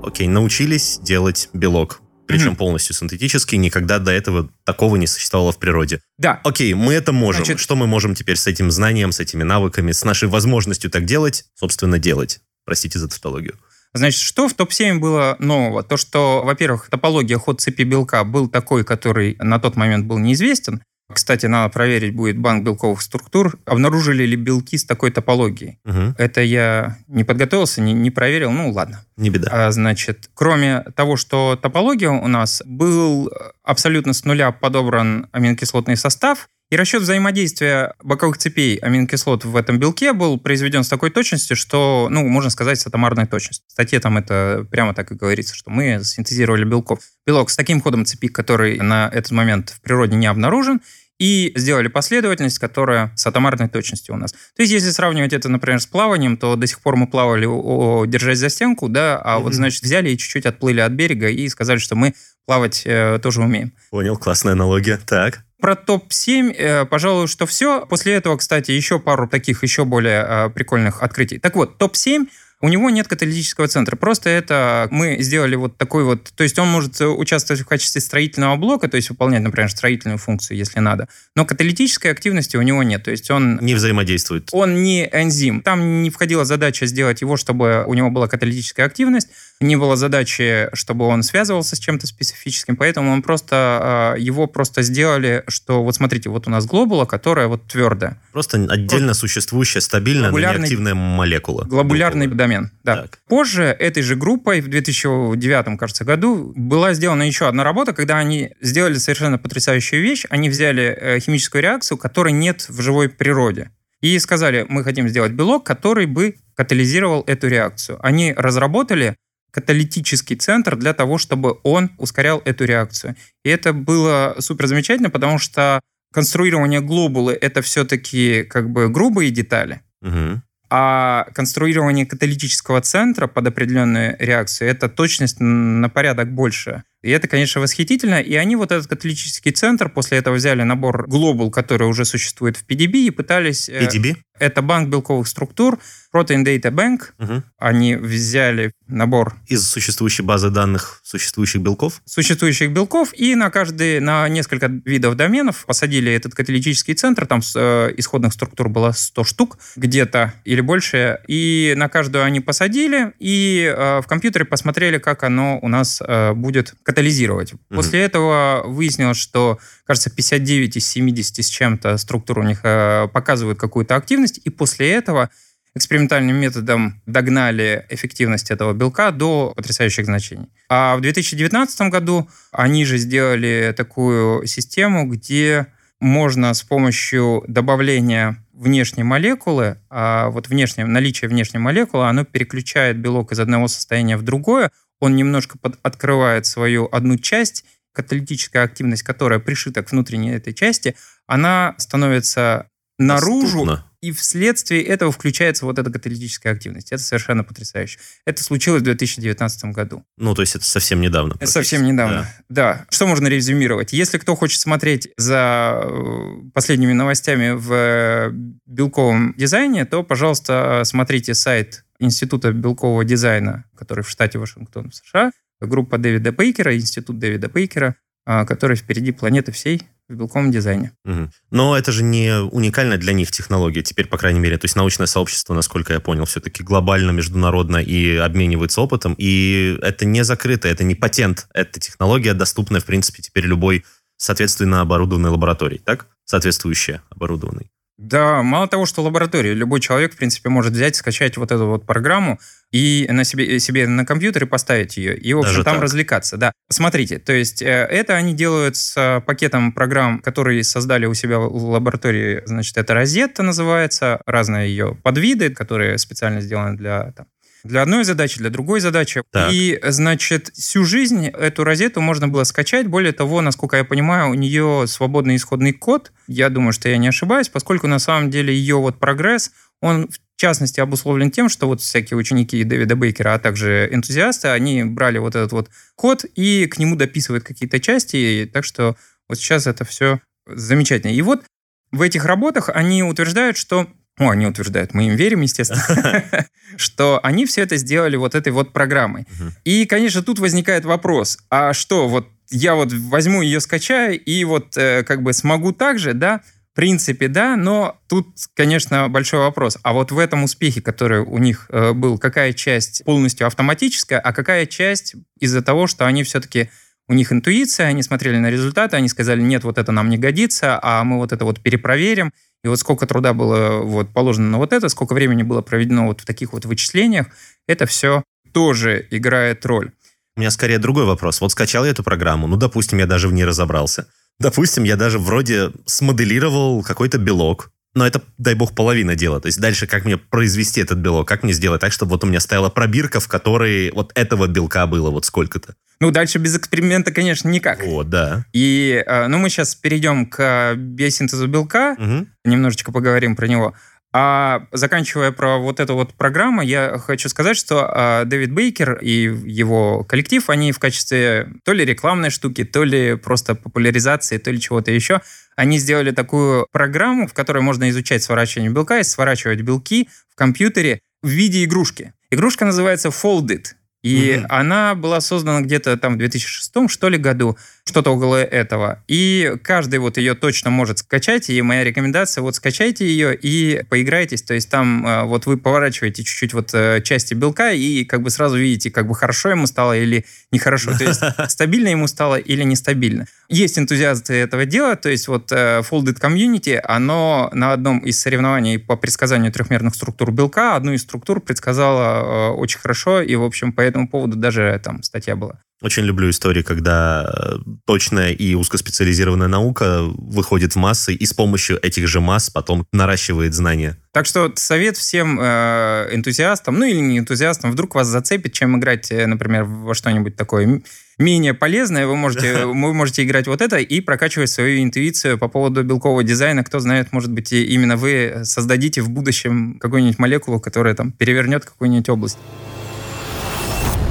Окей, 0.00 0.28
научились 0.28 1.00
делать 1.02 1.48
белок 1.52 2.00
причем 2.26 2.52
mm-hmm. 2.52 2.56
полностью 2.56 2.94
синтетический, 2.94 3.58
никогда 3.58 3.98
до 3.98 4.10
этого 4.10 4.50
такого 4.64 4.96
не 4.96 5.06
существовало 5.06 5.52
в 5.52 5.58
природе. 5.58 6.00
Да. 6.18 6.40
Окей, 6.44 6.74
мы 6.74 6.94
это 6.94 7.12
можем. 7.12 7.44
Значит... 7.44 7.60
Что 7.60 7.76
мы 7.76 7.86
можем 7.86 8.14
теперь 8.14 8.36
с 8.36 8.46
этим 8.46 8.70
знанием, 8.70 9.12
с 9.12 9.20
этими 9.20 9.42
навыками, 9.42 9.92
с 9.92 10.04
нашей 10.04 10.28
возможностью 10.28 10.90
так 10.90 11.04
делать, 11.04 11.44
собственно, 11.54 11.98
делать? 11.98 12.40
Простите 12.64 12.98
за 12.98 13.08
тавтологию. 13.08 13.58
Значит, 13.92 14.22
что 14.22 14.48
в 14.48 14.54
топ-7 14.54 14.98
было 14.98 15.36
нового? 15.38 15.84
То, 15.84 15.96
что, 15.96 16.42
во-первых, 16.44 16.88
топология 16.90 17.38
ход 17.38 17.60
цепи 17.60 17.82
белка 17.82 18.24
был 18.24 18.48
такой, 18.48 18.84
который 18.84 19.36
на 19.38 19.60
тот 19.60 19.76
момент 19.76 20.06
был 20.06 20.18
неизвестен. 20.18 20.82
Кстати, 21.12 21.46
надо 21.46 21.72
проверить 21.72 22.14
будет 22.14 22.38
банк 22.38 22.64
белковых 22.64 23.02
структур. 23.02 23.58
Обнаружили 23.66 24.24
ли 24.24 24.36
белки 24.36 24.78
с 24.78 24.84
такой 24.84 25.10
топологией? 25.10 25.78
Угу. 25.84 26.14
Это 26.16 26.40
я 26.40 26.96
не 27.08 27.24
подготовился, 27.24 27.82
не, 27.82 27.92
не 27.92 28.10
проверил. 28.10 28.50
Ну, 28.50 28.70
ладно. 28.70 29.04
Не 29.16 29.30
беда. 29.30 29.48
А, 29.52 29.70
значит, 29.70 30.30
кроме 30.34 30.80
того, 30.96 31.16
что 31.16 31.56
топология 31.60 32.10
у 32.10 32.26
нас 32.26 32.62
был 32.64 33.30
абсолютно 33.62 34.14
с 34.14 34.24
нуля 34.24 34.50
подобран 34.50 35.28
аминокислотный 35.32 35.96
состав, 35.96 36.48
и 36.70 36.76
расчет 36.76 37.02
взаимодействия 37.02 37.94
боковых 38.02 38.38
цепей 38.38 38.76
аминокислот 38.76 39.44
в 39.44 39.54
этом 39.56 39.78
белке 39.78 40.12
был 40.12 40.38
произведен 40.38 40.82
с 40.82 40.88
такой 40.88 41.10
точностью, 41.10 41.56
что, 41.56 42.08
ну, 42.10 42.26
можно 42.26 42.50
сказать, 42.50 42.80
с 42.80 42.86
атомарной 42.86 43.26
точностью. 43.26 43.64
В 43.68 43.72
статье 43.72 44.00
там 44.00 44.18
это 44.18 44.66
прямо 44.70 44.94
так 44.94 45.12
и 45.12 45.14
говорится, 45.14 45.54
что 45.54 45.70
мы 45.70 46.00
синтезировали 46.02 46.64
белков. 46.64 47.00
Белок 47.26 47.50
с 47.50 47.56
таким 47.56 47.80
ходом 47.80 48.04
цепи, 48.04 48.28
который 48.28 48.80
на 48.80 49.10
этот 49.12 49.32
момент 49.32 49.70
в 49.70 49.80
природе 49.82 50.16
не 50.16 50.26
обнаружен, 50.26 50.80
и 51.18 51.52
сделали 51.54 51.88
последовательность, 51.88 52.58
которая 52.58 53.12
с 53.14 53.26
атомарной 53.26 53.68
точностью 53.68 54.14
у 54.14 54.18
нас. 54.18 54.32
То 54.32 54.62
есть, 54.62 54.72
если 54.72 54.90
сравнивать 54.90 55.32
это, 55.32 55.48
например, 55.48 55.80
с 55.80 55.86
плаванием, 55.86 56.36
то 56.36 56.56
до 56.56 56.66
сих 56.66 56.80
пор 56.80 56.96
мы 56.96 57.06
плавали, 57.06 57.46
о, 57.46 58.04
держась 58.04 58.38
за 58.38 58.48
стенку, 58.48 58.88
да, 58.88 59.20
а 59.22 59.36
mm-hmm. 59.38 59.42
вот, 59.42 59.54
значит, 59.54 59.82
взяли 59.82 60.10
и 60.10 60.18
чуть-чуть 60.18 60.44
отплыли 60.44 60.80
от 60.80 60.92
берега 60.92 61.28
и 61.28 61.48
сказали, 61.48 61.78
что 61.78 61.94
мы 61.94 62.14
плавать 62.46 62.82
э, 62.84 63.20
тоже 63.22 63.42
умеем. 63.42 63.72
Понял, 63.90 64.16
классная 64.16 64.54
аналогия. 64.54 64.98
Так. 65.06 65.43
Про 65.60 65.76
топ-7, 65.76 66.52
э, 66.52 66.84
пожалуй, 66.86 67.28
что 67.28 67.46
все. 67.46 67.86
После 67.86 68.14
этого, 68.14 68.36
кстати, 68.36 68.70
еще 68.70 68.98
пару 68.98 69.28
таких 69.28 69.62
еще 69.62 69.84
более 69.84 70.24
э, 70.26 70.50
прикольных 70.50 71.02
открытий. 71.02 71.38
Так 71.38 71.56
вот, 71.56 71.78
топ-7 71.78 72.26
у 72.64 72.68
него 72.68 72.88
нет 72.88 73.08
каталитического 73.08 73.68
центра. 73.68 73.94
Просто 73.94 74.30
это 74.30 74.88
мы 74.90 75.18
сделали 75.20 75.54
вот 75.54 75.76
такой 75.76 76.04
вот... 76.04 76.30
То 76.34 76.44
есть 76.44 76.58
он 76.58 76.68
может 76.68 76.98
участвовать 76.98 77.60
в 77.60 77.66
качестве 77.66 78.00
строительного 78.00 78.56
блока, 78.56 78.88
то 78.88 78.96
есть 78.96 79.10
выполнять, 79.10 79.42
например, 79.42 79.70
строительную 79.70 80.16
функцию, 80.16 80.56
если 80.56 80.80
надо. 80.80 81.06
Но 81.36 81.44
каталитической 81.44 82.10
активности 82.10 82.56
у 82.56 82.62
него 82.62 82.82
нет. 82.82 83.02
То 83.02 83.10
есть 83.10 83.30
он... 83.30 83.58
Не 83.60 83.74
взаимодействует. 83.74 84.48
Он 84.52 84.82
не 84.82 85.04
энзим. 85.12 85.60
Там 85.60 86.02
не 86.02 86.08
входила 86.08 86.46
задача 86.46 86.86
сделать 86.86 87.20
его, 87.20 87.36
чтобы 87.36 87.84
у 87.86 87.92
него 87.92 88.10
была 88.10 88.28
каталитическая 88.28 88.86
активность. 88.86 89.28
Не 89.60 89.76
было 89.76 89.96
задачи, 89.96 90.68
чтобы 90.72 91.06
он 91.06 91.22
связывался 91.22 91.76
с 91.76 91.78
чем-то 91.78 92.06
специфическим. 92.06 92.76
Поэтому 92.76 93.12
он 93.12 93.22
просто... 93.22 93.56
А, 93.56 94.14
его 94.16 94.46
просто 94.46 94.82
сделали, 94.82 95.42
что 95.48 95.82
вот 95.82 95.94
смотрите, 95.96 96.30
вот 96.30 96.46
у 96.46 96.50
нас 96.50 96.66
глобула, 96.66 97.04
которая 97.04 97.48
вот 97.48 97.66
твердая. 97.66 98.20
Просто 98.32 98.66
отдельно 98.70 99.08
вот. 99.08 99.16
существующая, 99.16 99.80
стабильная, 99.80 100.30
но 100.30 100.38
неактивная 100.38 100.94
молекула. 100.94 101.64
Глобулярный 101.64 102.26
домен 102.26 102.44
домен. 102.44 102.70
Да. 102.84 103.02
Так. 103.02 103.18
Позже 103.28 103.64
этой 103.64 104.02
же 104.02 104.16
группой 104.16 104.60
в 104.60 104.68
2009, 104.68 105.78
кажется, 105.78 106.04
году 106.04 106.52
была 106.56 106.94
сделана 106.94 107.22
еще 107.22 107.48
одна 107.48 107.64
работа, 107.64 107.92
когда 107.92 108.18
они 108.18 108.50
сделали 108.60 108.94
совершенно 108.94 109.38
потрясающую 109.38 110.02
вещь. 110.02 110.24
Они 110.30 110.48
взяли 110.48 110.84
э, 110.84 111.20
химическую 111.20 111.62
реакцию, 111.62 111.98
которой 111.98 112.32
нет 112.32 112.66
в 112.68 112.80
живой 112.80 113.08
природе. 113.08 113.70
И 114.00 114.18
сказали, 114.18 114.66
мы 114.68 114.84
хотим 114.84 115.08
сделать 115.08 115.32
белок, 115.32 115.64
который 115.64 116.06
бы 116.06 116.36
катализировал 116.54 117.24
эту 117.26 117.48
реакцию. 117.48 117.98
Они 118.02 118.34
разработали 118.36 119.16
каталитический 119.54 120.34
центр 120.34 120.74
для 120.74 120.92
того, 120.94 121.16
чтобы 121.16 121.58
он 121.62 121.92
ускорял 121.98 122.42
эту 122.44 122.64
реакцию. 122.64 123.14
И 123.44 123.48
это 123.48 123.72
было 123.72 124.34
супер 124.40 124.66
замечательно, 124.66 125.10
потому 125.10 125.38
что 125.38 125.80
конструирование 126.12 126.80
глобулы— 126.80 127.38
это 127.40 127.62
все-таки 127.62 128.42
как 128.42 128.70
бы 128.70 128.88
грубые 128.88 129.30
детали. 129.30 129.80
Угу. 130.02 130.42
А 130.70 131.28
конструирование 131.34 132.04
каталитического 132.04 132.80
центра 132.80 133.28
под 133.28 133.46
определенную 133.46 134.16
реакцию– 134.18 134.68
это 134.70 134.88
точность 134.88 135.36
на 135.38 135.88
порядок 135.88 136.32
больше. 136.32 136.82
И 137.04 137.10
это, 137.10 137.28
конечно, 137.28 137.60
восхитительно. 137.60 138.22
И 138.22 138.34
они 138.34 138.56
вот 138.56 138.72
этот 138.72 138.86
католический 138.86 139.52
центр 139.52 139.90
после 139.90 140.16
этого 140.16 140.36
взяли 140.36 140.62
набор 140.62 141.06
Global, 141.06 141.50
который 141.50 141.86
уже 141.86 142.06
существует 142.06 142.56
в 142.56 142.66
PDB, 142.66 142.92
и 142.92 143.10
пытались... 143.10 143.68
PDB? 143.68 144.12
Э, 144.12 144.14
это 144.38 144.62
банк 144.62 144.88
белковых 144.88 145.28
структур, 145.28 145.78
Protein 146.12 146.44
Data 146.44 146.70
Bank. 146.70 147.12
Угу. 147.18 147.42
Они 147.58 147.94
взяли 147.94 148.72
набор... 148.88 149.34
Из 149.46 149.66
существующей 149.66 150.22
базы 150.22 150.50
данных 150.50 151.00
существующих 151.04 151.62
белков? 151.62 152.02
Существующих 152.04 152.70
белков, 152.70 153.10
и 153.14 153.36
на 153.36 153.50
каждый, 153.50 154.00
на 154.00 154.28
несколько 154.28 154.66
видов 154.66 155.14
доменов 155.14 155.64
посадили 155.66 156.12
этот 156.12 156.34
каталитический 156.34 156.94
центр, 156.94 157.26
там 157.26 157.40
э, 157.54 157.94
исходных 157.96 158.32
структур 158.32 158.68
было 158.68 158.92
100 158.92 159.24
штук 159.24 159.58
где-то 159.76 160.34
или 160.44 160.60
больше, 160.60 161.20
и 161.28 161.74
на 161.76 161.88
каждую 161.88 162.24
они 162.24 162.40
посадили, 162.40 163.12
и 163.20 163.72
э, 163.74 164.00
в 164.00 164.06
компьютере 164.06 164.44
посмотрели, 164.44 164.98
как 164.98 165.22
оно 165.22 165.60
у 165.62 165.68
нас 165.68 166.02
э, 166.04 166.32
будет 166.32 166.74
катализировать. 166.94 167.52
Угу. 167.52 167.60
После 167.74 168.00
этого 168.00 168.62
выяснилось, 168.64 169.16
что, 169.16 169.58
кажется, 169.84 170.10
59 170.10 170.76
из 170.76 170.86
70 170.86 171.44
с 171.44 171.48
чем-то 171.48 171.96
структур 171.98 172.38
у 172.38 172.42
них 172.42 172.60
э, 172.62 173.08
показывают 173.12 173.58
какую-то 173.58 173.96
активность, 173.96 174.40
и 174.44 174.50
после 174.50 174.92
этого 174.92 175.30
экспериментальным 175.74 176.36
методом 176.36 177.02
догнали 177.04 177.84
эффективность 177.90 178.52
этого 178.52 178.72
белка 178.72 179.10
до 179.10 179.52
потрясающих 179.56 180.04
значений. 180.04 180.46
А 180.68 180.96
в 180.96 181.00
2019 181.00 181.90
году 181.90 182.28
они 182.52 182.84
же 182.84 182.96
сделали 182.98 183.74
такую 183.76 184.46
систему, 184.46 185.08
где 185.08 185.66
можно 185.98 186.54
с 186.54 186.62
помощью 186.62 187.44
добавления 187.48 188.44
внешней 188.52 189.02
молекулы, 189.02 189.78
а 189.90 190.30
вот 190.30 190.48
внешнее, 190.48 190.86
наличие 190.86 191.28
внешней 191.28 191.58
молекулы, 191.58 192.08
оно 192.08 192.24
переключает 192.24 192.98
белок 192.98 193.32
из 193.32 193.40
одного 193.40 193.66
состояния 193.66 194.16
в 194.16 194.22
другое, 194.22 194.70
он 195.00 195.16
немножко 195.16 195.58
под, 195.58 195.78
открывает 195.82 196.46
свою 196.46 196.88
одну 196.90 197.18
часть, 197.18 197.64
каталитическая 197.92 198.64
активность, 198.64 199.02
которая 199.02 199.38
пришита 199.38 199.82
к 199.82 199.92
внутренней 199.92 200.32
этой 200.32 200.52
части, 200.52 200.96
она 201.26 201.74
становится 201.78 202.68
наружу, 202.98 203.64
Доступно. 203.64 203.90
и 204.02 204.12
вследствие 204.12 204.82
этого 204.82 205.10
включается 205.10 205.64
вот 205.64 205.78
эта 205.78 205.90
каталитическая 205.90 206.52
активность. 206.52 206.92
Это 206.92 207.02
совершенно 207.02 207.42
потрясающе. 207.42 207.98
Это 208.24 208.42
случилось 208.42 208.82
в 208.82 208.84
2019 208.84 209.64
году. 209.66 210.04
Ну, 210.16 210.34
то 210.34 210.42
есть 210.42 210.54
это 210.54 210.64
совсем 210.64 211.00
недавно. 211.00 211.34
Это 211.40 211.50
совсем 211.50 211.84
недавно, 211.84 212.28
да. 212.48 212.76
да. 212.76 212.86
Что 212.90 213.06
можно 213.06 213.26
резюмировать? 213.28 213.92
Если 213.92 214.18
кто 214.18 214.36
хочет 214.36 214.60
смотреть 214.60 215.08
за 215.16 215.80
э, 215.82 216.50
последними 216.52 216.92
новостями 216.92 217.50
в 217.52 217.72
э, 217.72 218.30
белковом 218.66 219.34
дизайне, 219.36 219.84
то, 219.84 220.02
пожалуйста, 220.02 220.82
смотрите 220.84 221.34
сайт 221.34 221.84
Института 222.04 222.52
белкового 222.52 223.04
дизайна, 223.04 223.64
который 223.76 224.04
в 224.04 224.10
штате 224.10 224.38
Вашингтон 224.38 224.90
в 224.90 224.94
США, 224.94 225.32
группа 225.60 225.98
Дэвида 225.98 226.32
Бейкера, 226.32 226.76
Институт 226.76 227.18
Дэвида 227.18 227.48
Бейкера, 227.48 227.96
а, 228.26 228.44
который 228.44 228.76
впереди 228.76 229.12
планеты 229.12 229.52
всей 229.52 229.82
в 230.08 230.14
белковом 230.14 230.50
дизайне. 230.50 230.92
Угу. 231.04 231.30
Но 231.50 231.76
это 231.76 231.92
же 231.92 232.02
не 232.02 232.38
уникальная 232.40 232.98
для 232.98 233.12
них 233.12 233.30
технология, 233.30 233.82
теперь, 233.82 234.06
по 234.06 234.18
крайней 234.18 234.40
мере. 234.40 234.58
То 234.58 234.66
есть 234.66 234.76
научное 234.76 235.06
сообщество, 235.06 235.54
насколько 235.54 235.92
я 235.92 236.00
понял, 236.00 236.24
все-таки 236.24 236.62
глобально, 236.62 237.10
международно 237.10 237.78
и 237.78 238.16
обменивается 238.16 238.80
опытом. 238.80 239.14
И 239.18 239.78
это 239.82 240.04
не 240.04 240.24
закрыто, 240.24 240.68
это 240.68 240.84
не 240.84 240.94
патент. 240.94 241.48
Это 241.52 241.80
технология, 241.80 242.34
доступная, 242.34 242.80
в 242.80 242.84
принципе, 242.84 243.22
теперь 243.22 243.44
любой 243.44 243.84
соответственно 244.16 244.80
оборудованной 244.80 245.30
лаборатории, 245.30 245.78
так? 245.78 246.06
Соответствующая 246.24 247.02
оборудованной. 247.10 247.70
Да, 247.96 248.42
мало 248.42 248.66
того, 248.66 248.86
что 248.86 249.02
лаборатория, 249.02 249.54
любой 249.54 249.80
человек, 249.80 250.14
в 250.14 250.16
принципе, 250.16 250.48
может 250.48 250.72
взять, 250.72 250.96
скачать 250.96 251.36
вот 251.36 251.52
эту 251.52 251.66
вот 251.66 251.86
программу 251.86 252.40
и 252.72 253.06
на 253.08 253.22
себе, 253.22 253.60
себе 253.60 253.86
на 253.86 254.04
компьютере 254.04 254.46
поставить 254.46 254.96
ее, 254.96 255.16
и, 255.16 255.32
в 255.32 255.38
общем, 255.38 255.52
Даже 255.52 255.64
там 255.64 255.74
так. 255.74 255.84
развлекаться. 255.84 256.36
Да. 256.36 256.52
Смотрите, 256.68 257.20
то 257.20 257.32
есть 257.32 257.62
э, 257.62 257.66
это 257.66 258.14
они 258.14 258.34
делают 258.34 258.74
с 258.74 259.22
пакетом 259.24 259.72
программ, 259.72 260.18
которые 260.18 260.64
создали 260.64 261.06
у 261.06 261.14
себя 261.14 261.38
в 261.38 261.54
лаборатории, 261.70 262.42
значит, 262.46 262.76
это 262.76 262.94
Розетта 262.94 263.44
называется, 263.44 264.20
разные 264.26 264.70
ее 264.70 264.98
подвиды, 265.00 265.50
которые 265.50 265.96
специально 265.98 266.40
сделаны 266.40 266.76
для 266.76 267.12
там, 267.12 267.26
для 267.64 267.82
одной 267.82 268.04
задачи, 268.04 268.38
для 268.38 268.50
другой 268.50 268.80
задачи. 268.80 269.22
Так. 269.30 269.52
И, 269.52 269.80
значит, 269.82 270.50
всю 270.54 270.84
жизнь 270.84 271.26
эту 271.26 271.64
розету 271.64 272.00
можно 272.00 272.28
было 272.28 272.44
скачать. 272.44 272.86
Более 272.86 273.12
того, 273.12 273.40
насколько 273.40 273.76
я 273.76 273.84
понимаю, 273.84 274.30
у 274.30 274.34
нее 274.34 274.84
свободный 274.86 275.36
исходный 275.36 275.72
код. 275.72 276.12
Я 276.28 276.50
думаю, 276.50 276.72
что 276.72 276.88
я 276.88 276.98
не 276.98 277.08
ошибаюсь, 277.08 277.48
поскольку 277.48 277.86
на 277.86 277.98
самом 277.98 278.30
деле 278.30 278.54
ее 278.54 278.76
вот 278.76 278.98
прогресс, 279.00 279.50
он 279.80 280.08
в 280.08 280.40
частности 280.40 280.80
обусловлен 280.80 281.30
тем, 281.30 281.48
что 281.48 281.66
вот 281.66 281.80
всякие 281.80 282.18
ученики 282.18 282.64
Дэвида 282.64 282.96
Бейкера, 282.96 283.34
а 283.34 283.38
также 283.38 283.88
энтузиасты, 283.90 284.48
они 284.48 284.84
брали 284.84 285.18
вот 285.18 285.34
этот 285.34 285.52
вот 285.52 285.70
код 285.94 286.24
и 286.34 286.66
к 286.66 286.78
нему 286.78 286.96
дописывают 286.96 287.44
какие-то 287.44 287.80
части. 287.80 288.50
Так 288.52 288.64
что 288.64 288.96
вот 289.28 289.38
сейчас 289.38 289.66
это 289.66 289.84
все 289.84 290.20
замечательно. 290.46 291.12
И 291.12 291.22
вот 291.22 291.44
в 291.92 292.02
этих 292.02 292.24
работах 292.24 292.68
они 292.68 293.02
утверждают, 293.02 293.56
что 293.56 293.88
ну, 294.18 294.30
они 294.30 294.46
утверждают, 294.46 294.94
мы 294.94 295.08
им 295.08 295.16
верим, 295.16 295.40
естественно, 295.40 296.24
что 296.76 297.20
они 297.22 297.46
все 297.46 297.62
это 297.62 297.76
сделали 297.76 298.16
вот 298.16 298.34
этой 298.34 298.52
вот 298.52 298.72
программой. 298.72 299.26
И, 299.64 299.86
конечно, 299.86 300.22
тут 300.22 300.38
возникает 300.38 300.84
вопрос, 300.84 301.38
а 301.50 301.72
что, 301.72 302.08
вот 302.08 302.28
я 302.50 302.74
вот 302.74 302.92
возьму 302.92 303.42
ее, 303.42 303.60
скачаю, 303.60 304.20
и 304.20 304.44
вот 304.44 304.76
э, 304.76 305.02
как 305.02 305.22
бы 305.22 305.32
смогу 305.32 305.72
так 305.72 305.98
же, 305.98 306.12
да? 306.12 306.42
В 306.72 306.76
принципе, 306.76 307.28
да, 307.28 307.56
но 307.56 308.00
тут, 308.08 308.26
конечно, 308.54 309.08
большой 309.08 309.40
вопрос. 309.40 309.78
А 309.82 309.92
вот 309.92 310.10
в 310.10 310.18
этом 310.18 310.42
успехе, 310.42 310.80
который 310.82 311.20
у 311.20 311.38
них 311.38 311.66
э, 311.70 311.92
был, 311.92 312.18
какая 312.18 312.52
часть 312.52 313.04
полностью 313.04 313.46
автоматическая, 313.46 314.18
а 314.18 314.32
какая 314.32 314.66
часть 314.66 315.14
из-за 315.38 315.62
того, 315.62 315.86
что 315.86 316.04
они 316.06 316.24
все-таки 316.24 316.70
у 317.06 317.14
них 317.14 317.32
интуиция, 317.32 317.86
они 317.86 318.02
смотрели 318.02 318.38
на 318.38 318.50
результаты, 318.50 318.96
они 318.96 319.08
сказали, 319.08 319.40
нет, 319.40 319.62
вот 319.62 319.78
это 319.78 319.92
нам 319.92 320.08
не 320.08 320.18
годится, 320.18 320.78
а 320.82 321.04
мы 321.04 321.18
вот 321.18 321.32
это 321.32 321.44
вот 321.44 321.60
перепроверим. 321.60 322.32
И 322.64 322.68
вот 322.68 322.80
сколько 322.80 323.06
труда 323.06 323.34
было 323.34 323.82
вот 323.82 324.12
положено 324.12 324.48
на 324.48 324.58
вот 324.58 324.72
это, 324.72 324.88
сколько 324.88 325.12
времени 325.12 325.42
было 325.42 325.60
проведено 325.60 326.06
вот 326.06 326.22
в 326.22 326.24
таких 326.24 326.54
вот 326.54 326.64
вычислениях, 326.64 327.26
это 327.68 327.84
все 327.84 328.24
тоже 328.52 329.06
играет 329.10 329.66
роль. 329.66 329.92
У 330.36 330.40
меня 330.40 330.50
скорее 330.50 330.78
другой 330.78 331.04
вопрос. 331.04 331.40
Вот 331.40 331.52
скачал 331.52 331.84
я 331.84 331.90
эту 331.90 332.02
программу, 332.02 332.46
ну, 332.46 332.56
допустим, 332.56 332.98
я 332.98 333.06
даже 333.06 333.28
в 333.28 333.32
ней 333.32 333.44
разобрался. 333.44 334.08
Допустим, 334.40 334.82
я 334.84 334.96
даже 334.96 335.18
вроде 335.18 335.70
смоделировал 335.86 336.82
какой-то 336.82 337.18
белок, 337.18 337.70
Но 337.94 338.06
это, 338.06 338.22
дай 338.38 338.54
бог, 338.54 338.74
половина 338.74 339.14
дела. 339.14 339.40
То 339.40 339.46
есть 339.46 339.60
дальше 339.60 339.86
как 339.86 340.04
мне 340.04 340.16
произвести 340.16 340.80
этот 340.80 340.98
белок, 340.98 341.28
как 341.28 341.42
мне 341.44 341.52
сделать 341.52 341.80
так, 341.80 341.92
чтобы 341.92 342.10
вот 342.12 342.24
у 342.24 342.26
меня 342.26 342.40
стояла 342.40 342.68
пробирка, 342.68 343.20
в 343.20 343.28
которой 343.28 343.90
вот 343.92 344.10
этого 344.14 344.46
белка 344.48 344.86
было 344.86 345.10
вот 345.10 345.24
сколько-то. 345.24 345.74
Ну, 346.00 346.10
дальше 346.10 346.38
без 346.38 346.56
эксперимента, 346.56 347.12
конечно, 347.12 347.48
никак. 347.48 347.80
О, 347.84 348.02
да. 348.02 348.44
И, 348.52 349.02
э, 349.06 349.28
ну, 349.28 349.38
мы 349.38 349.48
сейчас 349.48 349.76
перейдем 349.76 350.26
к 350.26 350.74
биосинтезу 350.74 351.46
белка, 351.46 351.94
Угу. 351.98 352.26
немножечко 352.44 352.90
поговорим 352.90 353.36
про 353.36 353.46
него. 353.46 353.74
А 354.16 354.68
заканчивая 354.70 355.32
про 355.32 355.58
вот 355.58 355.80
эту 355.80 355.96
вот 355.96 356.14
программу, 356.14 356.62
я 356.62 356.98
хочу 356.98 357.28
сказать, 357.28 357.56
что 357.56 357.84
а, 357.84 358.24
Дэвид 358.24 358.52
Бейкер 358.52 359.00
и 359.02 359.10
его 359.44 360.04
коллектив, 360.04 360.48
они 360.50 360.70
в 360.70 360.78
качестве 360.78 361.48
то 361.64 361.72
ли 361.72 361.84
рекламной 361.84 362.30
штуки, 362.30 362.62
то 362.62 362.84
ли 362.84 363.16
просто 363.16 363.56
популяризации, 363.56 364.38
то 364.38 364.52
ли 364.52 364.60
чего-то 364.60 364.92
еще, 364.92 365.20
они 365.56 365.78
сделали 365.78 366.12
такую 366.12 366.68
программу, 366.70 367.26
в 367.26 367.34
которой 367.34 367.60
можно 367.64 367.90
изучать 367.90 368.22
сворачивание 368.22 368.70
белка 368.70 369.00
и 369.00 369.02
сворачивать 369.02 369.62
белки 369.62 370.08
в 370.30 370.36
компьютере 370.36 371.00
в 371.24 371.28
виде 371.28 371.64
игрушки. 371.64 372.14
Игрушка 372.30 372.64
называется 372.64 373.08
Folded. 373.08 373.64
И 374.04 374.36
Мгм. 374.36 374.46
она 374.50 374.94
была 374.94 375.20
создана 375.22 375.62
где-то 375.62 375.96
там 375.96 376.14
в 376.14 376.18
2006 376.18 376.88
что 376.88 377.08
ли 377.08 377.16
году, 377.16 377.56
что-то 377.86 378.10
около 378.10 378.36
этого. 378.36 379.02
И 379.08 379.54
каждый 379.62 379.98
вот 379.98 380.18
ее 380.18 380.34
точно 380.34 380.68
может 380.70 380.98
скачать. 380.98 381.48
И 381.48 381.60
моя 381.62 381.84
рекомендация, 381.84 382.42
вот 382.42 382.54
скачайте 382.54 383.06
ее 383.06 383.34
и 383.34 383.82
поиграйтесь. 383.88 384.42
То 384.42 384.52
есть 384.52 384.68
там 384.70 385.06
э, 385.06 385.24
вот 385.24 385.46
вы 385.46 385.56
поворачиваете 385.56 386.22
чуть-чуть 386.22 386.52
вот 386.52 386.70
э, 386.74 387.00
части 387.02 387.32
белка 387.32 387.72
и 387.72 388.04
как 388.04 388.20
бы 388.22 388.28
сразу 388.28 388.58
видите, 388.58 388.90
как 388.90 389.06
бы 389.08 389.14
хорошо 389.14 389.48
ему 389.48 389.66
стало 389.66 389.96
или 389.96 390.26
нехорошо. 390.52 390.96
То 390.98 391.04
есть 391.04 391.20
стабильно 391.48 391.88
ему 391.88 392.06
стало 392.06 392.36
или 392.36 392.62
нестабильно. 392.62 393.26
Есть 393.48 393.78
энтузиасты 393.78 394.34
этого 394.34 394.64
дела, 394.64 394.96
то 394.96 395.08
есть 395.08 395.28
вот 395.28 395.52
э, 395.52 395.82
Folded 395.88 396.20
Community, 396.20 396.80
оно 396.82 397.50
на 397.52 397.72
одном 397.72 397.98
из 397.98 398.18
соревнований 398.20 398.78
по 398.78 398.96
предсказанию 398.96 399.52
трехмерных 399.52 399.94
структур 399.94 400.32
белка 400.32 400.76
одну 400.76 400.92
из 400.92 401.02
структур 401.02 401.40
предсказало 401.40 402.52
э, 402.52 402.54
очень 402.54 402.78
хорошо, 402.78 403.20
и, 403.20 403.34
в 403.36 403.42
общем, 403.42 403.72
по 403.72 403.80
этому 403.80 404.08
поводу 404.08 404.36
даже 404.36 404.80
там 404.82 405.02
статья 405.02 405.36
была. 405.36 405.60
Очень 405.84 406.04
люблю 406.04 406.30
истории, 406.30 406.62
когда 406.62 407.30
э, 407.30 407.56
точная 407.84 408.30
и 408.30 408.54
узкоспециализированная 408.54 409.48
наука 409.48 410.00
выходит 410.02 410.72
в 410.72 410.76
массы 410.76 411.12
и 411.12 411.26
с 411.26 411.34
помощью 411.34 411.78
этих 411.84 412.08
же 412.08 412.20
масс 412.20 412.48
потом 412.48 412.86
наращивает 412.90 413.52
знания. 413.52 413.98
Так 414.12 414.24
что 414.24 414.50
совет 414.56 414.96
всем 414.96 415.38
э, 415.38 416.08
энтузиастам, 416.12 416.78
ну 416.78 416.86
или 416.86 417.00
не 417.00 417.18
энтузиастам, 417.18 417.72
вдруг 417.72 417.94
вас 417.96 418.06
зацепит, 418.06 418.54
чем 418.54 418.78
играть, 418.78 419.12
э, 419.12 419.26
например, 419.26 419.64
во 419.64 419.94
что-нибудь 419.94 420.36
такое 420.36 420.80
менее 421.18 421.54
полезное, 421.54 422.06
вы 422.06 422.16
можете, 422.16 422.66
вы 422.66 422.94
можете 422.94 423.24
играть 423.24 423.46
вот 423.46 423.60
это 423.60 423.78
и 423.78 424.00
прокачивать 424.00 424.50
свою 424.50 424.82
интуицию 424.82 425.38
по 425.38 425.48
поводу 425.48 425.82
белкового 425.82 426.24
дизайна. 426.24 426.64
Кто 426.64 426.80
знает, 426.80 427.12
может 427.12 427.32
быть, 427.32 427.52
именно 427.52 427.96
вы 427.96 428.40
создадите 428.44 429.02
в 429.02 429.10
будущем 429.10 429.78
какую-нибудь 429.80 430.18
молекулу, 430.18 430.60
которая 430.60 430.94
там 430.94 431.12
перевернет 431.12 431.64
какую-нибудь 431.64 432.08
область. 432.08 432.38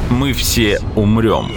Мы 0.10 0.34
все 0.34 0.80
умрем. 0.96 1.52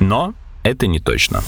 Но 0.00 0.34
это 0.62 0.86
не 0.86 1.00
точно. 1.00 1.42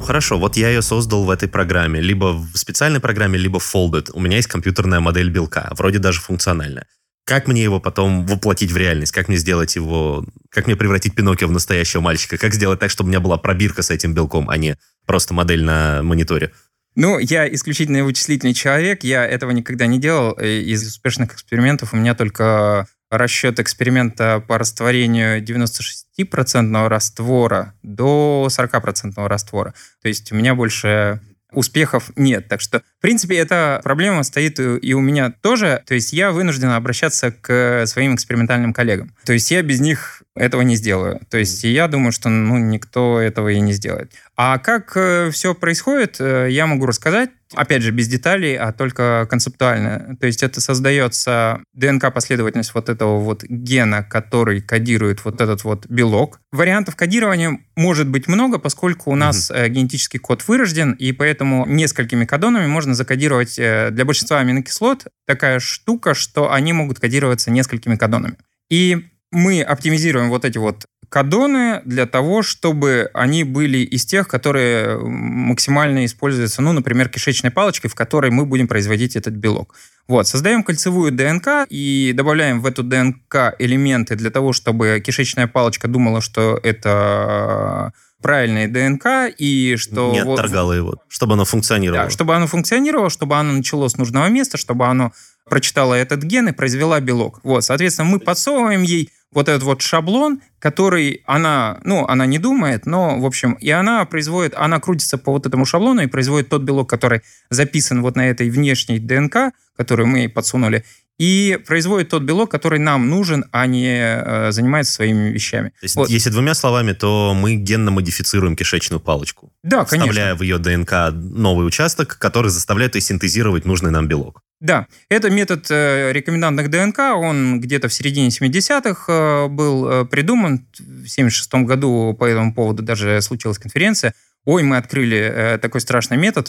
Ну 0.00 0.06
хорошо, 0.06 0.38
вот 0.38 0.56
я 0.56 0.70
ее 0.70 0.80
создал 0.80 1.24
в 1.24 1.30
этой 1.30 1.46
программе, 1.46 2.00
либо 2.00 2.32
в 2.32 2.56
специальной 2.56 3.00
программе, 3.00 3.38
либо 3.38 3.58
в 3.58 3.74
Folded. 3.74 4.10
У 4.14 4.20
меня 4.20 4.36
есть 4.36 4.48
компьютерная 4.48 5.00
модель 5.00 5.28
белка, 5.28 5.68
вроде 5.76 5.98
даже 5.98 6.22
функциональная. 6.22 6.86
Как 7.26 7.46
мне 7.46 7.62
его 7.62 7.80
потом 7.80 8.24
воплотить 8.24 8.72
в 8.72 8.76
реальность? 8.78 9.12
Как 9.12 9.28
мне 9.28 9.36
сделать 9.36 9.76
его... 9.76 10.24
Как 10.48 10.66
мне 10.66 10.74
превратить 10.74 11.14
Пиноккио 11.14 11.48
в 11.48 11.52
настоящего 11.52 12.00
мальчика? 12.00 12.38
Как 12.38 12.54
сделать 12.54 12.80
так, 12.80 12.90
чтобы 12.90 13.08
у 13.08 13.10
меня 13.10 13.20
была 13.20 13.36
пробирка 13.36 13.82
с 13.82 13.90
этим 13.90 14.14
белком, 14.14 14.48
а 14.48 14.56
не 14.56 14.78
просто 15.04 15.34
модель 15.34 15.64
на 15.64 16.02
мониторе? 16.02 16.50
Ну, 16.94 17.18
я 17.18 17.46
исключительно 17.52 18.02
вычислительный 18.02 18.54
человек, 18.54 19.04
я 19.04 19.26
этого 19.26 19.50
никогда 19.50 19.84
не 19.84 19.98
делал. 19.98 20.32
Из 20.32 20.82
успешных 20.82 21.34
экспериментов 21.34 21.92
у 21.92 21.98
меня 21.98 22.14
только 22.14 22.86
расчет 23.10 23.58
эксперимента 23.58 24.42
по 24.46 24.56
растворению 24.56 25.42
96% 25.42 26.88
раствора 26.88 27.74
до 27.82 28.48
40% 28.48 29.26
раствора. 29.26 29.74
То 30.02 30.08
есть 30.08 30.32
у 30.32 30.36
меня 30.36 30.54
больше 30.54 31.20
успехов 31.52 32.10
нет. 32.16 32.48
Так 32.48 32.60
что, 32.60 32.80
в 32.80 33.02
принципе, 33.02 33.36
эта 33.36 33.80
проблема 33.82 34.22
стоит 34.22 34.60
и 34.60 34.94
у 34.94 35.00
меня 35.00 35.30
тоже. 35.42 35.82
То 35.86 35.94
есть 35.94 36.12
я 36.12 36.30
вынужден 36.30 36.70
обращаться 36.70 37.32
к 37.32 37.84
своим 37.86 38.14
экспериментальным 38.14 38.72
коллегам. 38.72 39.14
То 39.24 39.32
есть 39.32 39.50
я 39.50 39.62
без 39.62 39.80
них 39.80 40.22
этого 40.40 40.62
не 40.62 40.74
сделаю. 40.76 41.20
То 41.30 41.38
есть 41.38 41.64
я 41.64 41.86
думаю, 41.86 42.12
что 42.12 42.28
ну, 42.28 42.58
никто 42.58 43.20
этого 43.20 43.48
и 43.48 43.60
не 43.60 43.72
сделает. 43.72 44.12
А 44.36 44.58
как 44.58 44.96
все 45.32 45.54
происходит, 45.54 46.16
э, 46.18 46.48
я 46.50 46.66
могу 46.66 46.86
рассказать, 46.86 47.30
опять 47.54 47.82
же, 47.82 47.90
без 47.90 48.08
деталей, 48.08 48.56
а 48.56 48.72
только 48.72 49.26
концептуально. 49.28 50.16
То 50.18 50.26
есть 50.26 50.42
это 50.42 50.60
создается 50.60 51.60
ДНК-последовательность 51.74 52.74
вот 52.74 52.88
этого 52.88 53.18
вот 53.18 53.44
гена, 53.44 54.02
который 54.02 54.62
кодирует 54.62 55.24
вот 55.24 55.40
этот 55.42 55.64
вот 55.64 55.86
белок. 55.88 56.40
Вариантов 56.52 56.96
кодирования 56.96 57.60
может 57.76 58.08
быть 58.08 58.28
много, 58.28 58.58
поскольку 58.58 59.10
у 59.10 59.14
нас 59.14 59.50
э, 59.50 59.68
генетический 59.68 60.18
код 60.18 60.42
вырожден, 60.48 60.92
и 60.92 61.12
поэтому 61.12 61.66
несколькими 61.66 62.24
кодонами 62.24 62.66
можно 62.66 62.94
закодировать 62.94 63.58
э, 63.58 63.90
для 63.90 64.06
большинства 64.06 64.38
аминокислот 64.38 65.06
такая 65.26 65.60
штука, 65.60 66.14
что 66.14 66.50
они 66.50 66.72
могут 66.72 66.98
кодироваться 66.98 67.50
несколькими 67.50 67.96
кодонами. 67.96 68.36
И 68.70 69.10
мы 69.30 69.62
оптимизируем 69.62 70.28
вот 70.28 70.44
эти 70.44 70.58
вот 70.58 70.86
кадоны 71.08 71.82
для 71.84 72.06
того, 72.06 72.42
чтобы 72.42 73.10
они 73.14 73.42
были 73.44 73.78
из 73.78 74.06
тех, 74.06 74.28
которые 74.28 74.98
максимально 74.98 76.04
используются, 76.04 76.62
ну, 76.62 76.72
например, 76.72 77.08
кишечной 77.08 77.50
палочкой, 77.50 77.90
в 77.90 77.94
которой 77.94 78.30
мы 78.30 78.46
будем 78.46 78.68
производить 78.68 79.16
этот 79.16 79.34
белок. 79.34 79.74
Вот, 80.06 80.26
создаем 80.28 80.62
кольцевую 80.62 81.12
ДНК 81.12 81.66
и 81.68 82.12
добавляем 82.14 82.60
в 82.60 82.66
эту 82.66 82.82
ДНК 82.84 83.54
элементы 83.58 84.14
для 84.14 84.30
того, 84.30 84.52
чтобы 84.52 85.02
кишечная 85.04 85.48
палочка 85.48 85.88
думала, 85.88 86.20
что 86.20 86.58
это 86.62 87.92
правильная 88.22 88.68
ДНК 88.68 89.34
и 89.36 89.76
что... 89.76 90.12
Не 90.12 90.24
вот- 90.24 90.38
отторгало 90.38 90.72
его, 90.72 90.96
чтобы 91.08 91.34
оно 91.34 91.44
функционировало. 91.44 92.04
да, 92.04 92.10
чтобы 92.10 92.36
оно 92.36 92.46
функционировало, 92.46 93.10
чтобы 93.10 93.36
оно 93.36 93.52
начало 93.52 93.88
с 93.88 93.96
нужного 93.96 94.28
места, 94.28 94.58
чтобы 94.58 94.86
оно 94.86 95.12
прочитала 95.48 95.94
этот 95.94 96.22
ген 96.22 96.48
и 96.48 96.52
произвела 96.52 97.00
белок. 97.00 97.40
Вот, 97.42 97.64
соответственно, 97.64 98.08
мы 98.08 98.20
подсовываем 98.20 98.82
ей 98.82 99.10
вот 99.32 99.48
этот 99.48 99.62
вот 99.62 99.80
шаблон, 99.82 100.40
который 100.58 101.22
она, 101.24 101.80
ну, 101.84 102.04
она 102.06 102.26
не 102.26 102.38
думает, 102.38 102.86
но, 102.86 103.18
в 103.20 103.26
общем, 103.26 103.54
и 103.54 103.70
она 103.70 104.04
производит, 104.04 104.54
она 104.56 104.80
крутится 104.80 105.18
по 105.18 105.32
вот 105.32 105.46
этому 105.46 105.64
шаблону 105.64 106.02
и 106.02 106.06
производит 106.06 106.48
тот 106.48 106.62
белок, 106.62 106.88
который 106.90 107.22
записан 107.48 108.02
вот 108.02 108.16
на 108.16 108.28
этой 108.28 108.50
внешней 108.50 108.98
ДНК, 108.98 109.52
которую 109.76 110.08
мы 110.08 110.18
ей 110.20 110.28
подсунули, 110.28 110.84
и 111.18 111.58
производит 111.66 112.08
тот 112.08 112.22
белок, 112.22 112.50
который 112.50 112.78
нам 112.78 113.10
нужен, 113.10 113.44
а 113.52 113.66
не 113.66 113.94
э, 113.94 114.52
занимается 114.52 114.94
своими 114.94 115.28
вещами. 115.28 115.68
То 115.68 115.84
есть, 115.84 115.96
Вот. 115.96 116.08
если 116.08 116.30
двумя 116.30 116.54
словами, 116.54 116.92
то 116.92 117.34
мы 117.34 117.56
генно 117.56 117.90
модифицируем 117.90 118.56
кишечную 118.56 119.00
палочку, 119.00 119.52
Да, 119.62 119.84
конечно. 119.84 119.98
вставляя 119.98 120.34
в 120.34 120.42
ее 120.42 120.56
ДНК 120.56 121.12
новый 121.12 121.66
участок, 121.66 122.16
который 122.18 122.50
заставляет 122.50 122.94
ее 122.94 123.02
синтезировать 123.02 123.66
нужный 123.66 123.90
нам 123.90 124.08
белок. 124.08 124.42
Да, 124.60 124.86
это 125.08 125.30
метод 125.30 125.66
э, 125.70 126.12
рекомендантных 126.12 126.68
ДНК, 126.68 126.98
он 127.16 127.60
где-то 127.60 127.88
в 127.88 127.94
середине 127.94 128.28
70-х 128.28 129.04
э, 129.08 129.48
был 129.48 129.88
э, 129.88 130.04
придуман, 130.04 130.66
в 130.78 131.06
76 131.08 131.54
году 131.64 132.14
по 132.18 132.26
этому 132.26 132.52
поводу 132.52 132.82
даже 132.82 133.22
случилась 133.22 133.58
конференция. 133.58 134.14
Ой, 134.44 134.62
мы 134.62 134.78
открыли 134.78 135.58
такой 135.60 135.82
страшный 135.82 136.16
метод, 136.16 136.48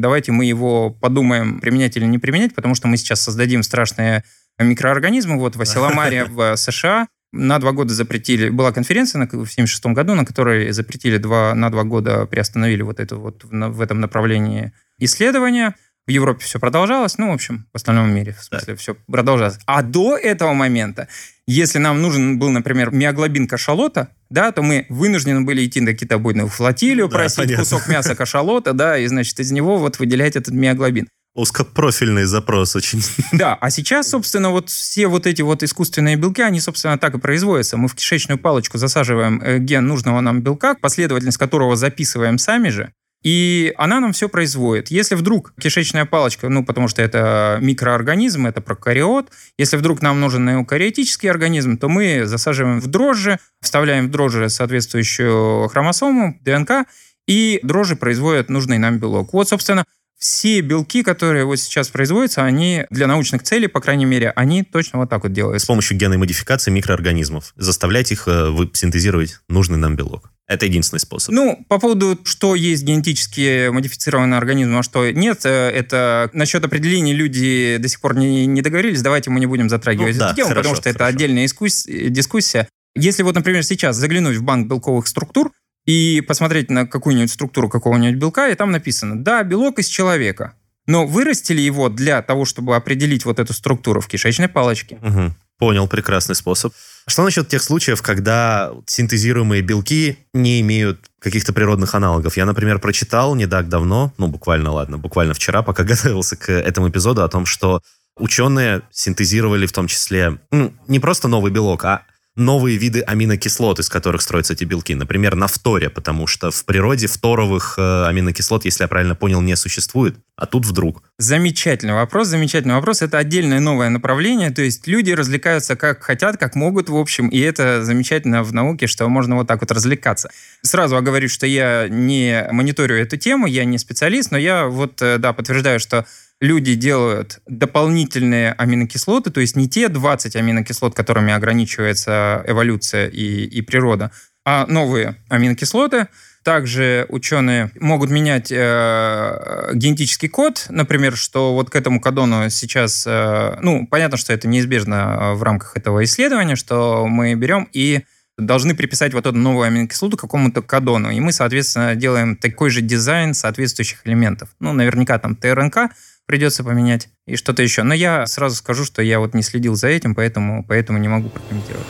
давайте 0.00 0.32
мы 0.32 0.46
его 0.46 0.88
подумаем, 0.88 1.60
применять 1.60 1.94
или 1.98 2.06
не 2.06 2.18
применять, 2.18 2.54
потому 2.54 2.74
что 2.74 2.88
мы 2.88 2.96
сейчас 2.96 3.20
создадим 3.20 3.62
страшные 3.62 4.24
микроорганизмы. 4.58 5.38
Вот 5.38 5.54
в 5.56 5.60
Асиламаре 5.60 6.24
в 6.24 6.56
США 6.56 7.08
на 7.32 7.58
два 7.58 7.72
года 7.72 7.94
запретили, 7.94 8.48
была 8.48 8.72
конференция 8.72 9.28
в 9.30 9.46
76 9.46 9.86
году, 9.86 10.14
на 10.14 10.24
которой 10.24 10.72
запретили 10.72 11.18
два, 11.18 11.54
на 11.54 11.70
два 11.70 11.84
года, 11.84 12.26
приостановили 12.26 12.82
вот 12.82 13.00
это 13.00 13.16
вот 13.16 13.44
в 13.44 13.80
этом 13.80 14.00
направлении 14.00 14.72
исследования. 14.98 15.74
В 16.10 16.12
Европе 16.12 16.44
все 16.44 16.58
продолжалось, 16.58 17.18
ну, 17.18 17.30
в 17.30 17.34
общем, 17.34 17.68
в 17.72 17.76
остальном 17.76 18.12
мире, 18.12 18.34
в 18.36 18.42
смысле, 18.42 18.74
все 18.74 18.96
продолжалось. 19.06 19.60
А 19.64 19.80
до 19.80 20.16
этого 20.16 20.54
момента, 20.54 21.06
если 21.46 21.78
нам 21.78 22.02
нужен 22.02 22.36
был, 22.36 22.50
например, 22.50 22.90
миоглобин 22.90 23.46
кашалота, 23.46 24.08
да, 24.28 24.50
то 24.50 24.60
мы 24.62 24.86
вынуждены 24.88 25.42
были 25.42 25.64
идти 25.64 25.80
на 25.80 25.94
китобойную 25.94 26.48
флотилию, 26.48 27.06
Да, 27.08 27.14
просить 27.14 27.36
понятно. 27.36 27.58
кусок 27.62 27.86
мяса 27.86 28.16
кашалота, 28.16 28.72
да, 28.72 28.98
и, 28.98 29.06
значит, 29.06 29.38
из 29.38 29.52
него 29.52 29.78
вот 29.78 30.00
выделять 30.00 30.34
этот 30.34 30.52
миоглобин. 30.52 31.06
Узкопрофильный 31.36 32.24
запрос 32.24 32.74
очень. 32.74 33.00
Да, 33.30 33.54
а 33.60 33.70
сейчас, 33.70 34.10
собственно, 34.10 34.50
вот 34.50 34.68
все 34.68 35.06
вот 35.06 35.28
эти 35.28 35.42
вот 35.42 35.62
искусственные 35.62 36.16
белки, 36.16 36.42
они, 36.42 36.58
собственно, 36.58 36.98
так 36.98 37.14
и 37.14 37.18
производятся. 37.18 37.76
Мы 37.76 37.86
в 37.86 37.94
кишечную 37.94 38.36
палочку 38.40 38.78
засаживаем 38.78 39.40
э, 39.40 39.58
ген 39.60 39.86
нужного 39.86 40.20
нам 40.20 40.42
белка, 40.42 40.74
последовательность 40.74 41.38
которого 41.38 41.76
записываем 41.76 42.38
сами 42.38 42.70
же, 42.70 42.92
и 43.22 43.74
она 43.76 44.00
нам 44.00 44.12
все 44.12 44.28
производит. 44.28 44.90
Если 44.90 45.14
вдруг 45.14 45.52
кишечная 45.60 46.06
палочка, 46.06 46.48
ну, 46.48 46.64
потому 46.64 46.88
что 46.88 47.02
это 47.02 47.58
микроорганизм, 47.60 48.46
это 48.46 48.60
прокариот, 48.60 49.30
если 49.58 49.76
вдруг 49.76 50.00
нам 50.00 50.20
нужен 50.20 50.48
эукариотический 50.50 51.30
организм, 51.30 51.76
то 51.76 51.88
мы 51.88 52.24
засаживаем 52.24 52.80
в 52.80 52.86
дрожжи, 52.86 53.38
вставляем 53.60 54.08
в 54.08 54.10
дрожжи 54.10 54.48
соответствующую 54.48 55.68
хромосому, 55.68 56.38
ДНК, 56.42 56.86
и 57.26 57.60
дрожжи 57.62 57.94
производят 57.94 58.48
нужный 58.48 58.78
нам 58.78 58.98
белок. 58.98 59.32
Вот, 59.32 59.48
собственно, 59.48 59.84
все 60.20 60.60
белки, 60.60 61.02
которые 61.02 61.46
вот 61.46 61.58
сейчас 61.58 61.88
производятся, 61.88 62.44
они 62.44 62.84
для 62.90 63.06
научных 63.06 63.42
целей, 63.42 63.68
по 63.68 63.80
крайней 63.80 64.04
мере, 64.04 64.30
они 64.36 64.62
точно 64.62 65.00
вот 65.00 65.08
так 65.08 65.22
вот 65.22 65.32
делают. 65.32 65.62
С 65.62 65.66
помощью 65.66 65.96
генной 65.96 66.18
модификации 66.18 66.70
микроорганизмов. 66.70 67.54
Заставлять 67.56 68.12
их 68.12 68.24
э, 68.26 68.54
синтезировать 68.74 69.40
нужный 69.48 69.78
нам 69.78 69.96
белок. 69.96 70.30
Это 70.46 70.66
единственный 70.66 70.98
способ. 70.98 71.32
Ну, 71.32 71.64
по 71.68 71.78
поводу, 71.78 72.18
что 72.24 72.54
есть 72.54 72.82
генетически 72.82 73.68
модифицированный 73.70 74.36
организм, 74.36 74.76
а 74.76 74.82
что 74.82 75.10
нет, 75.10 75.40
э, 75.44 75.70
это 75.70 76.28
насчет 76.34 76.64
определения 76.64 77.14
люди 77.14 77.78
до 77.78 77.88
сих 77.88 78.00
пор 78.00 78.14
не, 78.14 78.44
не 78.44 78.60
договорились. 78.60 79.00
Давайте 79.00 79.30
мы 79.30 79.40
не 79.40 79.46
будем 79.46 79.70
затрагивать 79.70 80.16
ну, 80.16 80.24
эту 80.24 80.30
да, 80.30 80.34
тему, 80.34 80.48
хорошо, 80.50 80.60
потому 80.60 80.74
что 80.76 80.82
хорошо. 80.82 80.96
это 80.96 81.06
отдельная 81.06 81.46
дискуссия. 81.46 82.68
Если 82.94 83.22
вот, 83.22 83.36
например, 83.36 83.62
сейчас 83.64 83.96
заглянуть 83.96 84.36
в 84.36 84.42
банк 84.42 84.68
белковых 84.68 85.06
структур, 85.06 85.52
и 85.86 86.20
посмотреть 86.20 86.70
на 86.70 86.86
какую-нибудь 86.86 87.30
структуру 87.30 87.68
какого-нибудь 87.68 88.20
белка, 88.20 88.48
и 88.48 88.54
там 88.54 88.70
написано, 88.70 89.22
да, 89.22 89.42
белок 89.42 89.78
из 89.78 89.88
человека. 89.88 90.54
Но 90.86 91.06
вырастили 91.06 91.60
его 91.60 91.88
для 91.88 92.22
того, 92.22 92.44
чтобы 92.44 92.74
определить 92.74 93.24
вот 93.24 93.38
эту 93.38 93.52
структуру 93.52 94.00
в 94.00 94.08
кишечной 94.08 94.48
палочке. 94.48 94.98
Угу. 95.02 95.34
Понял, 95.58 95.86
прекрасный 95.86 96.34
способ. 96.34 96.72
Что 97.06 97.22
насчет 97.22 97.48
тех 97.48 97.62
случаев, 97.62 98.00
когда 98.02 98.72
синтезируемые 98.86 99.62
белки 99.62 100.18
не 100.32 100.60
имеют 100.62 101.00
каких-то 101.20 101.52
природных 101.52 101.94
аналогов? 101.94 102.36
Я, 102.36 102.46
например, 102.46 102.78
прочитал 102.78 103.34
не 103.34 103.46
так 103.46 103.68
давно, 103.68 104.12
ну, 104.16 104.26
буквально, 104.26 104.72
ладно, 104.72 104.96
буквально 104.96 105.34
вчера, 105.34 105.62
пока 105.62 105.84
готовился 105.84 106.36
к 106.36 106.50
этому 106.50 106.88
эпизоду, 106.88 107.22
о 107.22 107.28
том, 107.28 107.44
что 107.46 107.82
ученые 108.16 108.82
синтезировали 108.90 109.66
в 109.66 109.72
том 109.72 109.86
числе 109.86 110.38
ну, 110.50 110.72
не 110.88 110.98
просто 110.98 111.28
новый 111.28 111.52
белок, 111.52 111.84
а 111.84 112.02
новые 112.36 112.76
виды 112.76 113.00
аминокислот, 113.00 113.80
из 113.80 113.88
которых 113.88 114.22
строятся 114.22 114.52
эти 114.52 114.64
белки. 114.64 114.94
Например, 114.94 115.34
на 115.34 115.46
фторе, 115.46 115.90
потому 115.90 116.26
что 116.26 116.50
в 116.50 116.64
природе 116.64 117.06
фторовых 117.06 117.74
э, 117.76 118.04
аминокислот, 118.06 118.64
если 118.64 118.84
я 118.84 118.88
правильно 118.88 119.14
понял, 119.14 119.40
не 119.40 119.56
существует, 119.56 120.16
а 120.36 120.46
тут 120.46 120.64
вдруг. 120.64 121.02
Замечательный 121.18 121.94
вопрос, 121.94 122.28
замечательный 122.28 122.74
вопрос. 122.74 123.02
Это 123.02 123.18
отдельное 123.18 123.60
новое 123.60 123.90
направление, 123.90 124.50
то 124.50 124.62
есть 124.62 124.86
люди 124.86 125.10
развлекаются 125.10 125.76
как 125.76 126.02
хотят, 126.02 126.36
как 126.36 126.54
могут, 126.54 126.88
в 126.88 126.96
общем, 126.96 127.28
и 127.28 127.38
это 127.38 127.84
замечательно 127.84 128.42
в 128.42 128.52
науке, 128.52 128.86
что 128.86 129.08
можно 129.08 129.36
вот 129.36 129.46
так 129.46 129.60
вот 129.60 129.70
развлекаться. 129.72 130.30
Сразу 130.62 130.96
оговорю, 130.96 131.28
что 131.28 131.46
я 131.46 131.88
не 131.88 132.46
мониторю 132.52 132.96
эту 132.96 133.16
тему, 133.16 133.46
я 133.46 133.64
не 133.64 133.78
специалист, 133.78 134.30
но 134.30 134.38
я 134.38 134.66
вот, 134.66 135.02
э, 135.02 135.18
да, 135.18 135.32
подтверждаю, 135.32 135.80
что 135.80 136.06
люди 136.40 136.74
делают 136.74 137.40
дополнительные 137.46 138.52
аминокислоты, 138.52 139.30
то 139.30 139.40
есть 139.40 139.56
не 139.56 139.68
те 139.68 139.88
20 139.88 140.36
аминокислот, 140.36 140.94
которыми 140.94 141.32
ограничивается 141.32 142.42
эволюция 142.46 143.08
и, 143.08 143.44
и 143.44 143.60
природа, 143.62 144.10
а 144.44 144.66
новые 144.66 145.16
аминокислоты. 145.28 146.08
Также 146.42 147.04
ученые 147.10 147.70
могут 147.78 148.08
менять 148.08 148.50
э, 148.50 149.70
генетический 149.74 150.30
код, 150.30 150.64
например, 150.70 151.14
что 151.14 151.52
вот 151.52 151.68
к 151.68 151.76
этому 151.76 152.00
кодону 152.00 152.48
сейчас, 152.48 153.04
э, 153.06 153.58
ну, 153.60 153.86
понятно, 153.86 154.16
что 154.16 154.32
это 154.32 154.48
неизбежно 154.48 154.94
э, 154.94 155.34
в 155.34 155.42
рамках 155.42 155.76
этого 155.76 156.02
исследования, 156.02 156.56
что 156.56 157.06
мы 157.06 157.34
берем 157.34 157.68
и 157.74 158.04
должны 158.38 158.74
приписать 158.74 159.12
вот 159.12 159.26
эту 159.26 159.36
новую 159.36 159.66
аминокислоту 159.66 160.16
какому-то 160.16 160.62
кодону. 160.62 161.10
И 161.10 161.20
мы, 161.20 161.32
соответственно, 161.32 161.94
делаем 161.94 162.36
такой 162.36 162.70
же 162.70 162.80
дизайн 162.80 163.34
соответствующих 163.34 164.00
элементов. 164.06 164.48
Ну, 164.60 164.72
наверняка 164.72 165.18
там 165.18 165.36
ТРНК 165.36 165.90
придется 166.30 166.62
поменять 166.62 167.08
и 167.26 167.34
что-то 167.34 167.60
еще. 167.60 167.82
Но 167.82 167.92
я 167.92 168.24
сразу 168.26 168.54
скажу, 168.54 168.84
что 168.84 169.02
я 169.02 169.18
вот 169.18 169.34
не 169.34 169.42
следил 169.42 169.74
за 169.74 169.88
этим, 169.88 170.14
поэтому, 170.14 170.64
поэтому 170.64 171.00
не 171.00 171.08
могу 171.08 171.28
прокомментировать. 171.28 171.84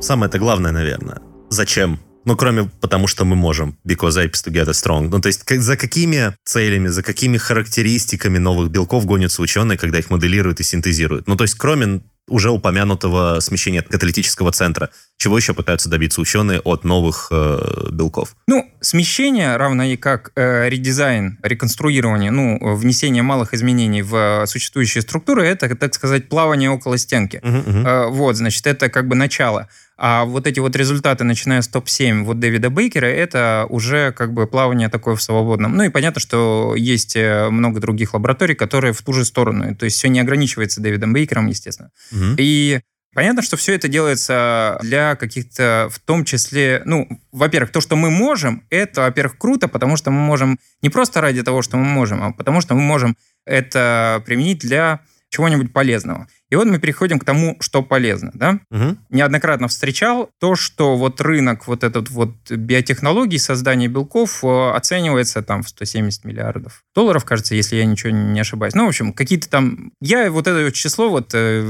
Самое-то 0.00 0.38
главное, 0.38 0.70
наверное. 0.70 1.18
Зачем 1.48 1.98
ну, 2.26 2.36
кроме 2.36 2.70
потому, 2.80 3.06
что 3.06 3.24
мы 3.24 3.34
можем. 3.34 3.78
Because 3.86 4.18
apes 4.22 4.46
together 4.46 4.72
strong. 4.72 5.08
Ну, 5.10 5.20
то 5.20 5.28
есть, 5.28 5.42
за 5.48 5.76
какими 5.76 6.34
целями, 6.44 6.88
за 6.88 7.02
какими 7.02 7.38
характеристиками 7.38 8.38
новых 8.38 8.70
белков 8.70 9.06
гонятся 9.06 9.40
ученые, 9.40 9.78
когда 9.78 9.98
их 9.98 10.10
моделируют 10.10 10.60
и 10.60 10.62
синтезируют? 10.62 11.26
Ну, 11.26 11.36
то 11.36 11.44
есть, 11.44 11.54
кроме 11.54 12.02
уже 12.30 12.50
упомянутого 12.50 13.40
смещения 13.40 13.82
каталитического 13.82 14.52
центра. 14.52 14.90
Чего 15.18 15.36
еще 15.36 15.52
пытаются 15.52 15.90
добиться 15.90 16.20
ученые 16.20 16.60
от 16.60 16.84
новых 16.84 17.28
э, 17.30 17.88
белков? 17.92 18.34
Ну, 18.46 18.70
смещение, 18.80 19.56
равно 19.56 19.82
и 19.82 19.96
как 19.96 20.32
э, 20.36 20.68
редизайн, 20.68 21.38
реконструирование, 21.42 22.30
ну, 22.30 22.74
внесение 22.74 23.22
малых 23.22 23.52
изменений 23.52 24.02
в 24.02 24.46
существующие 24.46 25.02
структуры, 25.02 25.46
это, 25.46 25.74
так 25.76 25.94
сказать, 25.94 26.28
плавание 26.28 26.70
около 26.70 26.96
стенки. 26.96 27.40
Uh-huh, 27.42 27.64
uh-huh. 27.64 27.86
Э, 27.86 28.10
вот, 28.10 28.36
значит, 28.36 28.66
это 28.66 28.88
как 28.88 29.08
бы 29.08 29.16
начало. 29.16 29.68
А 30.02 30.24
вот 30.24 30.46
эти 30.46 30.58
вот 30.60 30.74
результаты, 30.76 31.24
начиная 31.24 31.60
с 31.60 31.68
топ-7 31.68 32.24
вот 32.24 32.40
Дэвида 32.40 32.70
Бейкера, 32.70 33.04
это 33.04 33.66
уже 33.68 34.12
как 34.12 34.32
бы 34.32 34.46
плавание 34.46 34.88
такое 34.88 35.14
в 35.14 35.22
свободном. 35.22 35.76
Ну 35.76 35.82
и 35.82 35.90
понятно, 35.90 36.22
что 36.22 36.74
есть 36.74 37.16
э, 37.16 37.50
много 37.50 37.80
других 37.80 38.14
лабораторий, 38.14 38.54
которые 38.54 38.94
в 38.94 39.02
ту 39.02 39.12
же 39.12 39.26
сторону. 39.26 39.76
То 39.76 39.84
есть 39.84 39.98
все 39.98 40.08
не 40.08 40.18
ограничивается 40.18 40.80
Дэвидом 40.80 41.12
Бейкером, 41.12 41.48
естественно. 41.48 41.90
Угу. 42.12 42.36
И 42.38 42.80
Понятно, 43.12 43.42
что 43.42 43.56
все 43.56 43.74
это 43.74 43.88
делается 43.88 44.78
для 44.82 45.16
каких-то, 45.16 45.88
в 45.90 45.98
том 45.98 46.24
числе, 46.24 46.80
ну, 46.84 47.08
во-первых, 47.32 47.72
то, 47.72 47.80
что 47.80 47.96
мы 47.96 48.08
можем, 48.08 48.62
это, 48.70 49.00
во-первых, 49.00 49.36
круто, 49.36 49.66
потому 49.66 49.96
что 49.96 50.12
мы 50.12 50.20
можем 50.20 50.60
не 50.80 50.90
просто 50.90 51.20
ради 51.20 51.42
того, 51.42 51.60
что 51.62 51.76
мы 51.76 51.84
можем, 51.84 52.22
а 52.22 52.32
потому 52.32 52.60
что 52.60 52.76
мы 52.76 52.82
можем 52.82 53.16
это 53.44 54.22
применить 54.24 54.60
для 54.60 55.00
чего-нибудь 55.30 55.72
полезного. 55.72 56.26
И 56.50 56.56
вот 56.56 56.66
мы 56.66 56.78
переходим 56.78 57.18
к 57.18 57.24
тому, 57.24 57.56
что 57.60 57.82
полезно. 57.82 58.32
Да? 58.34 58.58
Угу. 58.70 58.96
Неоднократно 59.10 59.68
встречал 59.68 60.30
то, 60.40 60.56
что 60.56 60.96
вот 60.96 61.20
рынок 61.20 61.68
вот 61.68 61.84
этот 61.84 62.10
вот 62.10 62.50
биотехнологий 62.50 63.38
создания 63.38 63.86
белков 63.88 64.44
э, 64.44 64.70
оценивается 64.72 65.42
там 65.42 65.62
в 65.62 65.68
170 65.68 66.24
миллиардов 66.24 66.82
долларов, 66.94 67.24
кажется, 67.24 67.54
если 67.54 67.76
я 67.76 67.84
ничего 67.84 68.10
не 68.10 68.40
ошибаюсь. 68.40 68.74
Ну, 68.74 68.84
в 68.84 68.88
общем, 68.88 69.12
какие-то 69.12 69.48
там... 69.48 69.92
Я 70.00 70.30
вот 70.30 70.48
это 70.48 70.72
число 70.72 71.08
вот 71.08 71.30
э, 71.32 71.60